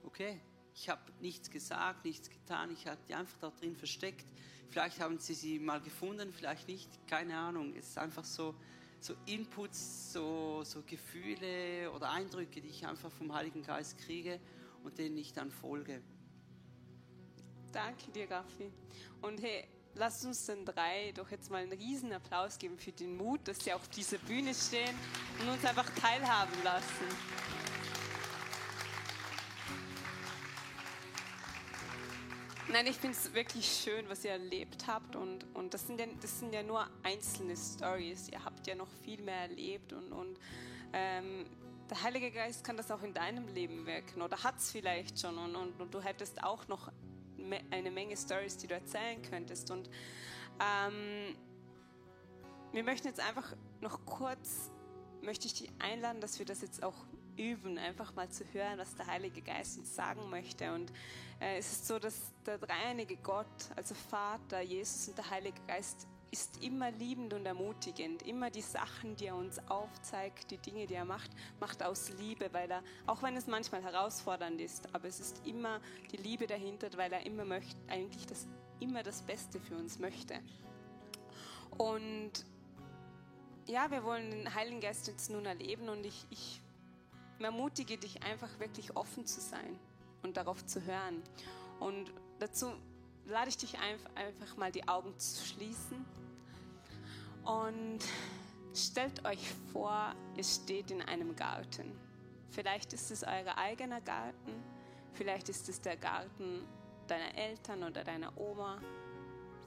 Okay, 0.03 0.40
ich 0.74 0.88
habe 0.88 1.03
nichts 1.20 1.51
gesagt, 1.51 2.05
nichts 2.07 2.31
getan, 2.31 2.70
ich 2.72 2.87
habe 2.87 2.98
die 3.07 3.14
einfach 3.14 3.37
da 3.38 3.51
drin 3.51 3.77
versteckt. 3.77 4.27
Vielleicht 4.70 5.01
haben 5.01 5.18
sie 5.18 5.35
sie 5.35 5.59
mal 5.59 5.81
gefunden, 5.81 6.33
vielleicht 6.33 6.68
nicht, 6.68 6.88
keine 7.07 7.37
Ahnung. 7.37 7.74
Es 7.77 7.88
ist 7.88 7.98
einfach 7.98 8.24
so, 8.24 8.55
so 9.01 9.14
Inputs, 9.27 10.12
so, 10.12 10.62
so 10.64 10.83
Gefühle 10.83 11.90
oder 11.92 12.11
Eindrücke, 12.11 12.61
die 12.61 12.68
ich 12.68 12.87
einfach 12.87 13.11
vom 13.11 13.35
Heiligen 13.35 13.62
Geist 13.62 13.98
kriege 13.98 14.40
und 14.85 14.96
denen 14.96 15.18
ich 15.18 15.35
dann 15.35 15.51
folge. 15.51 16.03
Danke 17.72 18.11
dir, 18.11 18.31
Raffi. 18.31 18.72
Und 19.20 19.42
hey, 19.42 19.68
lasst 19.98 20.24
uns 20.24 20.46
den 20.46 20.64
drei 20.64 21.12
doch 21.12 21.30
jetzt 21.30 21.50
mal 21.50 21.62
einen 21.62 21.72
riesen 21.72 22.12
Applaus 22.12 22.58
geben 22.58 22.78
für 22.78 22.92
den 22.92 23.16
Mut, 23.16 23.46
dass 23.46 23.58
sie 23.58 23.72
auf 23.72 23.88
dieser 23.88 24.18
Bühne 24.18 24.54
stehen 24.54 24.94
und 25.40 25.48
uns 25.48 25.64
einfach 25.64 25.88
teilhaben 26.00 26.54
lassen. 26.62 27.06
Nein, 32.70 32.87
ich 32.87 32.96
finde 32.96 33.16
es 33.16 33.32
wirklich 33.32 33.66
schön, 33.66 34.08
was 34.11 34.24
ihr 34.24 34.32
erlebt 34.32 34.87
habt 34.87 35.16
und, 35.16 35.46
und 35.54 35.72
das, 35.72 35.87
sind 35.87 35.98
ja, 35.98 36.06
das 36.20 36.38
sind 36.38 36.52
ja 36.52 36.62
nur 36.62 36.87
einzelne 37.02 37.56
Stories. 37.56 38.28
Ihr 38.28 38.44
habt 38.44 38.66
ja 38.66 38.74
noch 38.74 38.90
viel 39.04 39.22
mehr 39.22 39.40
erlebt 39.40 39.94
und, 39.94 40.12
und 40.12 40.38
ähm, 40.92 41.46
der 41.88 42.02
Heilige 42.02 42.30
Geist 42.30 42.62
kann 42.64 42.76
das 42.76 42.90
auch 42.90 43.02
in 43.02 43.14
deinem 43.14 43.48
Leben 43.48 43.87
wirken 43.87 44.20
oder 44.20 44.44
hat 44.44 44.58
es 44.58 44.70
vielleicht 44.70 45.18
schon 45.18 45.38
und, 45.38 45.56
und, 45.56 45.80
und, 45.80 45.94
du 45.94 46.02
hättest 46.02 46.44
auch 46.44 46.68
noch 46.68 46.92
eine 47.70 47.90
Menge 47.90 48.16
Stories, 48.16 48.56
die 48.56 48.66
du 48.66 48.74
erzählen 48.74 49.20
könntest. 49.22 49.70
Und 49.70 49.88
ähm, 50.61 51.37
wir 52.72 52.82
möchten 52.84 53.08
jetzt 53.08 53.20
einfach 53.20 53.54
noch 53.80 54.04
kurz, 54.04 54.70
möchte 55.22 55.46
ich 55.46 55.54
dich 55.54 55.70
einladen, 55.78 56.20
dass 56.20 56.38
wir 56.38 56.46
das 56.46 56.62
jetzt 56.62 56.82
auch 56.82 57.06
üben, 57.37 57.78
einfach 57.78 58.14
mal 58.14 58.28
zu 58.28 58.44
hören, 58.52 58.78
was 58.78 58.94
der 58.96 59.06
Heilige 59.06 59.40
Geist 59.42 59.78
uns 59.78 59.94
sagen 59.94 60.28
möchte. 60.28 60.72
Und 60.72 60.92
äh, 61.40 61.58
es 61.58 61.72
ist 61.72 61.87
so, 61.87 61.98
dass 61.98 62.32
der 62.44 62.58
dreieinige 62.58 63.16
Gott, 63.16 63.46
also 63.76 63.94
Vater, 63.94 64.61
Jesus 64.61 65.08
und 65.08 65.18
der 65.18 65.30
Heilige 65.30 65.61
Geist, 65.66 66.06
ist 66.30 66.62
immer 66.62 66.90
liebend 66.90 67.32
und 67.32 67.46
ermutigend. 67.46 68.22
Immer 68.22 68.50
die 68.50 68.62
Sachen, 68.62 69.16
die 69.16 69.26
er 69.26 69.36
uns 69.36 69.58
aufzeigt, 69.68 70.50
die 70.50 70.58
Dinge, 70.58 70.86
die 70.86 70.94
er 70.94 71.04
macht, 71.04 71.30
macht 71.60 71.82
aus 71.82 72.10
Liebe, 72.18 72.48
weil 72.52 72.70
er, 72.70 72.82
auch 73.06 73.22
wenn 73.22 73.36
es 73.36 73.46
manchmal 73.46 73.82
herausfordernd 73.82 74.60
ist, 74.60 74.94
aber 74.94 75.08
es 75.08 75.20
ist 75.20 75.46
immer 75.46 75.80
die 76.12 76.18
Liebe 76.18 76.46
dahinter, 76.46 76.88
weil 76.96 77.12
er 77.12 77.24
immer 77.24 77.44
möchte, 77.44 77.76
eigentlich 77.88 78.26
das, 78.26 78.46
immer 78.80 79.02
das 79.02 79.22
Beste 79.22 79.60
für 79.60 79.76
uns 79.76 79.98
möchte. 79.98 80.40
Und 81.76 82.32
ja, 83.66 83.90
wir 83.90 84.02
wollen 84.02 84.30
den 84.30 84.54
Heiligen 84.54 84.80
Geist 84.80 85.06
jetzt 85.08 85.30
nun 85.30 85.46
erleben 85.46 85.88
und 85.88 86.04
ich, 86.04 86.26
ich 86.30 86.60
ermutige 87.38 87.98
dich 87.98 88.22
einfach 88.22 88.58
wirklich 88.58 88.96
offen 88.96 89.26
zu 89.26 89.40
sein 89.40 89.78
und 90.22 90.36
darauf 90.36 90.64
zu 90.66 90.84
hören. 90.84 91.22
Und 91.78 92.12
dazu 92.38 92.72
lade 93.28 93.50
ich 93.50 93.58
dich 93.58 93.76
einfach 93.78 94.56
mal 94.56 94.72
die 94.72 94.88
Augen 94.88 95.16
zu 95.18 95.46
schließen 95.46 96.04
und 97.44 97.98
stellt 98.74 99.24
euch 99.26 99.52
vor, 99.72 100.14
ihr 100.36 100.44
steht 100.44 100.90
in 100.90 101.02
einem 101.02 101.36
Garten. 101.36 101.92
Vielleicht 102.50 102.92
ist 102.94 103.10
es 103.10 103.22
euer 103.22 103.56
eigener 103.56 104.00
Garten, 104.00 104.52
vielleicht 105.12 105.48
ist 105.50 105.68
es 105.68 105.80
der 105.80 105.96
Garten 105.96 106.66
deiner 107.06 107.34
Eltern 107.34 107.82
oder 107.82 108.02
deiner 108.02 108.36
Oma, 108.38 108.78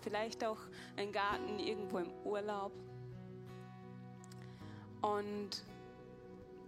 vielleicht 0.01 0.43
auch 0.43 0.59
ein 0.97 1.11
Garten 1.11 1.59
irgendwo 1.59 1.99
im 1.99 2.11
Urlaub. 2.23 2.71
Und 5.01 5.63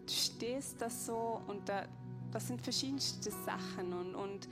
du 0.05 0.11
stehst 0.11 0.79
da 0.81 0.89
so 0.89 1.41
und 1.47 1.67
da, 1.67 1.87
das 2.31 2.47
sind 2.47 2.61
verschiedenste 2.61 3.31
Sachen 3.31 3.93
und, 3.93 4.15
und 4.15 4.47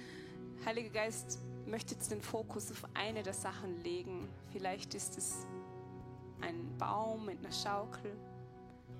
Heiliger 0.65 0.89
Geist 0.89 1.39
möchte 1.67 1.93
jetzt 1.93 2.11
den 2.11 2.21
Fokus 2.21 2.71
auf 2.71 2.87
eine 2.93 3.23
der 3.23 3.33
Sachen 3.33 3.81
legen. 3.83 4.27
Vielleicht 4.51 4.93
ist 4.93 5.17
es 5.17 5.45
ein 6.41 6.77
Baum 6.77 7.25
mit 7.25 7.39
einer 7.39 7.51
Schaukel, 7.51 8.15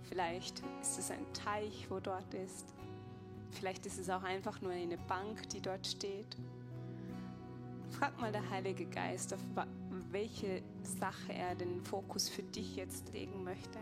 vielleicht 0.03 0.61
ist 0.81 0.99
es 0.99 1.11
ein 1.11 1.25
Teich, 1.33 1.87
wo 1.89 1.99
dort 1.99 2.33
ist, 2.33 2.73
vielleicht 3.51 3.85
ist 3.85 3.99
es 3.99 4.09
auch 4.09 4.23
einfach 4.23 4.61
nur 4.61 4.71
eine 4.71 4.97
Bank, 4.97 5.49
die 5.49 5.61
dort 5.61 5.85
steht. 5.87 6.37
Frag 7.89 8.19
mal 8.21 8.31
der 8.31 8.49
Heilige 8.49 8.85
Geist, 8.85 9.33
auf 9.33 9.39
welche 10.11 10.61
Sache 10.83 11.33
er 11.33 11.55
den 11.55 11.81
Fokus 11.83 12.29
für 12.29 12.43
dich 12.43 12.75
jetzt 12.75 13.11
legen 13.11 13.43
möchte. 13.43 13.79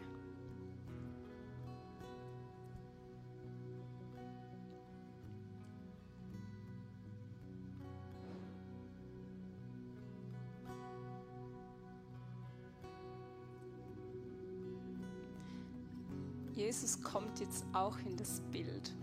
Auch 17.74 17.98
in 18.00 18.18
das 18.18 18.42
Bild. 18.52 18.96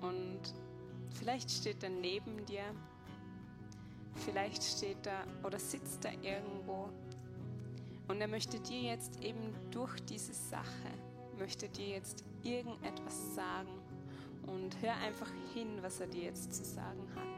Und 0.00 0.40
vielleicht 1.10 1.50
steht 1.50 1.82
er 1.82 1.90
neben 1.90 2.44
dir, 2.46 2.64
vielleicht 4.14 4.62
steht 4.62 5.06
er 5.06 5.24
oder 5.44 5.58
sitzt 5.58 6.04
er 6.04 6.12
irgendwo. 6.22 6.88
Und 8.08 8.20
er 8.20 8.28
möchte 8.28 8.60
dir 8.60 8.80
jetzt 8.82 9.20
eben 9.22 9.52
durch 9.70 9.98
diese 10.00 10.32
Sache, 10.32 10.88
möchte 11.38 11.68
dir 11.68 11.88
jetzt 11.88 12.24
irgendetwas 12.42 13.34
sagen. 13.34 13.70
Und 14.46 14.80
hör 14.80 14.94
einfach 14.98 15.30
hin, 15.54 15.78
was 15.80 15.98
er 15.98 16.06
dir 16.06 16.24
jetzt 16.24 16.54
zu 16.54 16.64
sagen 16.64 17.04
hat. 17.16 17.35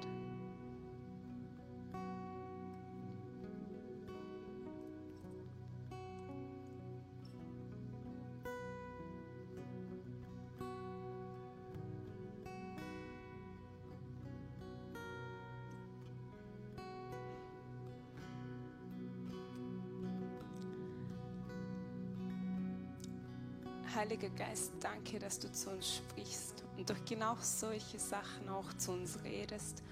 Heiliger 23.94 24.28
Geist, 24.30 24.72
danke, 24.80 25.18
dass 25.18 25.38
du 25.38 25.50
zu 25.50 25.70
uns 25.70 25.96
sprichst 25.96 26.62
und 26.76 26.88
durch 26.88 27.02
genau 27.06 27.36
solche 27.40 27.98
Sachen 27.98 28.48
auch 28.48 28.72
zu 28.74 28.92
uns 28.92 29.18
redest 29.24 29.82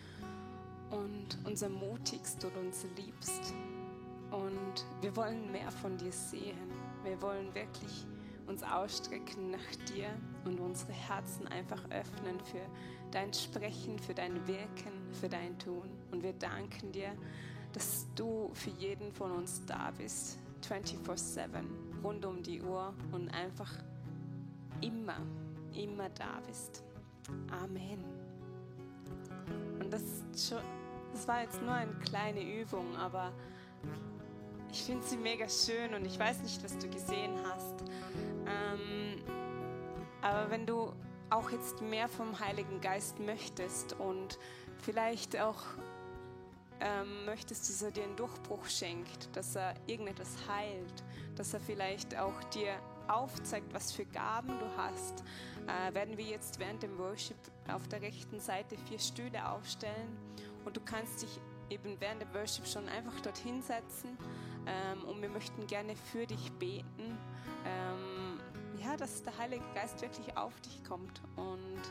und 0.91 1.39
uns 1.45 1.63
ermutigst 1.63 2.45
und 2.45 2.57
uns 2.57 2.85
liebst. 2.97 3.55
Und 4.31 4.87
wir 5.01 5.17
wollen 5.17 5.51
mehr 5.51 5.71
von 5.71 5.97
dir 5.97 6.13
sehen. 6.13 6.59
Wir 7.05 7.21
wollen 7.23 7.55
wirklich 7.55 8.07
uns 8.47 8.63
ausstrecken 8.63 9.51
nach 9.51 9.77
dir 9.95 10.09
und 10.45 10.61
unsere 10.61 10.93
Herzen 10.93 11.49
einfach 11.49 11.83
öffnen 11.91 12.39
für 12.41 12.67
dein 13.11 13.33
Sprechen, 13.33 13.99
für 13.99 14.15
dein 14.15 14.47
Wirken, 14.47 14.93
für 15.13 15.29
dein 15.29 15.59
Tun. 15.59 15.89
Und 16.11 16.23
wir 16.23 16.35
danken 16.35 16.93
dir, 16.93 17.17
dass 17.73 18.07
du 18.15 18.51
für 18.53 18.71
jeden 18.71 19.13
von 19.13 19.33
uns 19.33 19.65
da 19.67 19.91
bist, 19.91 20.39
24/7, 20.63 22.03
rund 22.03 22.25
um 22.25 22.43
die 22.43 22.61
Uhr 22.63 22.95
und 23.13 23.29
einfach 23.31 23.73
immer, 24.81 25.19
immer 25.73 26.09
da 26.11 26.41
bist. 26.47 26.85
Amen. 27.63 28.05
Und 29.81 29.93
das, 29.93 30.03
das 31.13 31.29
war 31.29 31.43
jetzt 31.43 31.61
nur 31.63 31.73
eine 31.73 31.93
kleine 31.95 32.43
Übung, 32.43 32.97
aber 32.97 33.33
ich 34.71 34.83
finde 34.83 35.05
sie 35.05 35.17
mega 35.17 35.49
schön 35.49 35.95
und 35.95 36.05
ich 36.05 36.19
weiß 36.19 36.43
nicht, 36.43 36.63
was 36.63 36.77
du 36.79 36.89
gesehen 36.89 37.35
hast. 37.45 37.85
Ähm, 38.47 39.23
aber 40.23 40.51
wenn 40.51 40.67
du 40.67 40.93
auch 41.31 41.51
jetzt 41.51 41.81
mehr 41.81 42.09
vom 42.09 42.39
Heiligen 42.39 42.81
Geist 42.81 43.19
möchtest 43.19 43.95
und 43.95 44.39
vielleicht 44.79 45.39
auch 45.39 45.63
ähm, 46.81 47.25
möchtest, 47.25 47.69
dass 47.69 47.83
er 47.83 47.91
dir 47.91 48.05
einen 48.05 48.17
Durchbruch 48.17 48.67
schenkt, 48.67 49.35
dass 49.35 49.57
er 49.57 49.75
irgendetwas 49.87 50.37
heilt, 50.49 51.05
dass 51.35 51.55
er 51.55 51.61
vielleicht 51.61 52.17
auch 52.19 52.45
dir 52.53 52.75
aufzeigt, 53.09 53.73
was 53.73 53.93
für 53.93 54.05
Gaben 54.05 54.59
du 54.59 54.77
hast, 54.77 55.25
äh, 55.67 55.95
werden 55.95 56.17
wir 56.17 56.25
jetzt 56.25 56.59
während 56.59 56.83
dem 56.83 56.99
Worship 56.99 57.37
auf 57.69 57.87
der 57.89 58.03
rechten 58.03 58.41
Seite 58.41 58.77
vier 58.89 58.99
Stühle 58.99 59.49
aufstellen 59.49 60.17
und 60.65 60.77
du 60.77 60.81
kannst 60.81 61.23
dich 61.23 61.41
eben 61.71 61.97
während 62.01 62.23
dem 62.23 62.33
Worship 62.35 62.67
schon 62.67 62.89
einfach 62.89 63.19
dorthin 63.21 63.63
setzen 63.63 64.17
ähm, 64.67 65.05
und 65.05 65.21
wir 65.23 65.29
möchten 65.29 65.67
gerne 65.67 65.97
für 65.97 66.27
dich 66.27 66.53
beten. 66.53 67.19
Ähm, 67.65 68.41
ja, 68.79 68.97
dass 68.97 69.23
der 69.23 69.37
Heilige 69.39 69.65
Geist 69.75 70.01
wirklich 70.03 70.37
auf 70.37 70.61
dich 70.61 70.85
kommt 70.85 71.21
und 71.37 71.83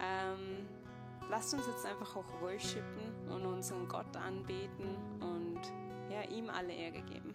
ähm, 0.00 0.66
lasst 1.28 1.52
uns 1.52 1.66
jetzt 1.66 1.84
einfach 1.84 2.16
auch 2.16 2.40
worshipen 2.40 3.28
und 3.28 3.44
unseren 3.44 3.88
Gott 3.88 4.16
anbeten 4.16 4.96
und 5.20 5.60
ja, 6.10 6.22
ihm 6.30 6.48
alle 6.48 6.72
Ehre 6.72 7.02
geben. 7.02 7.34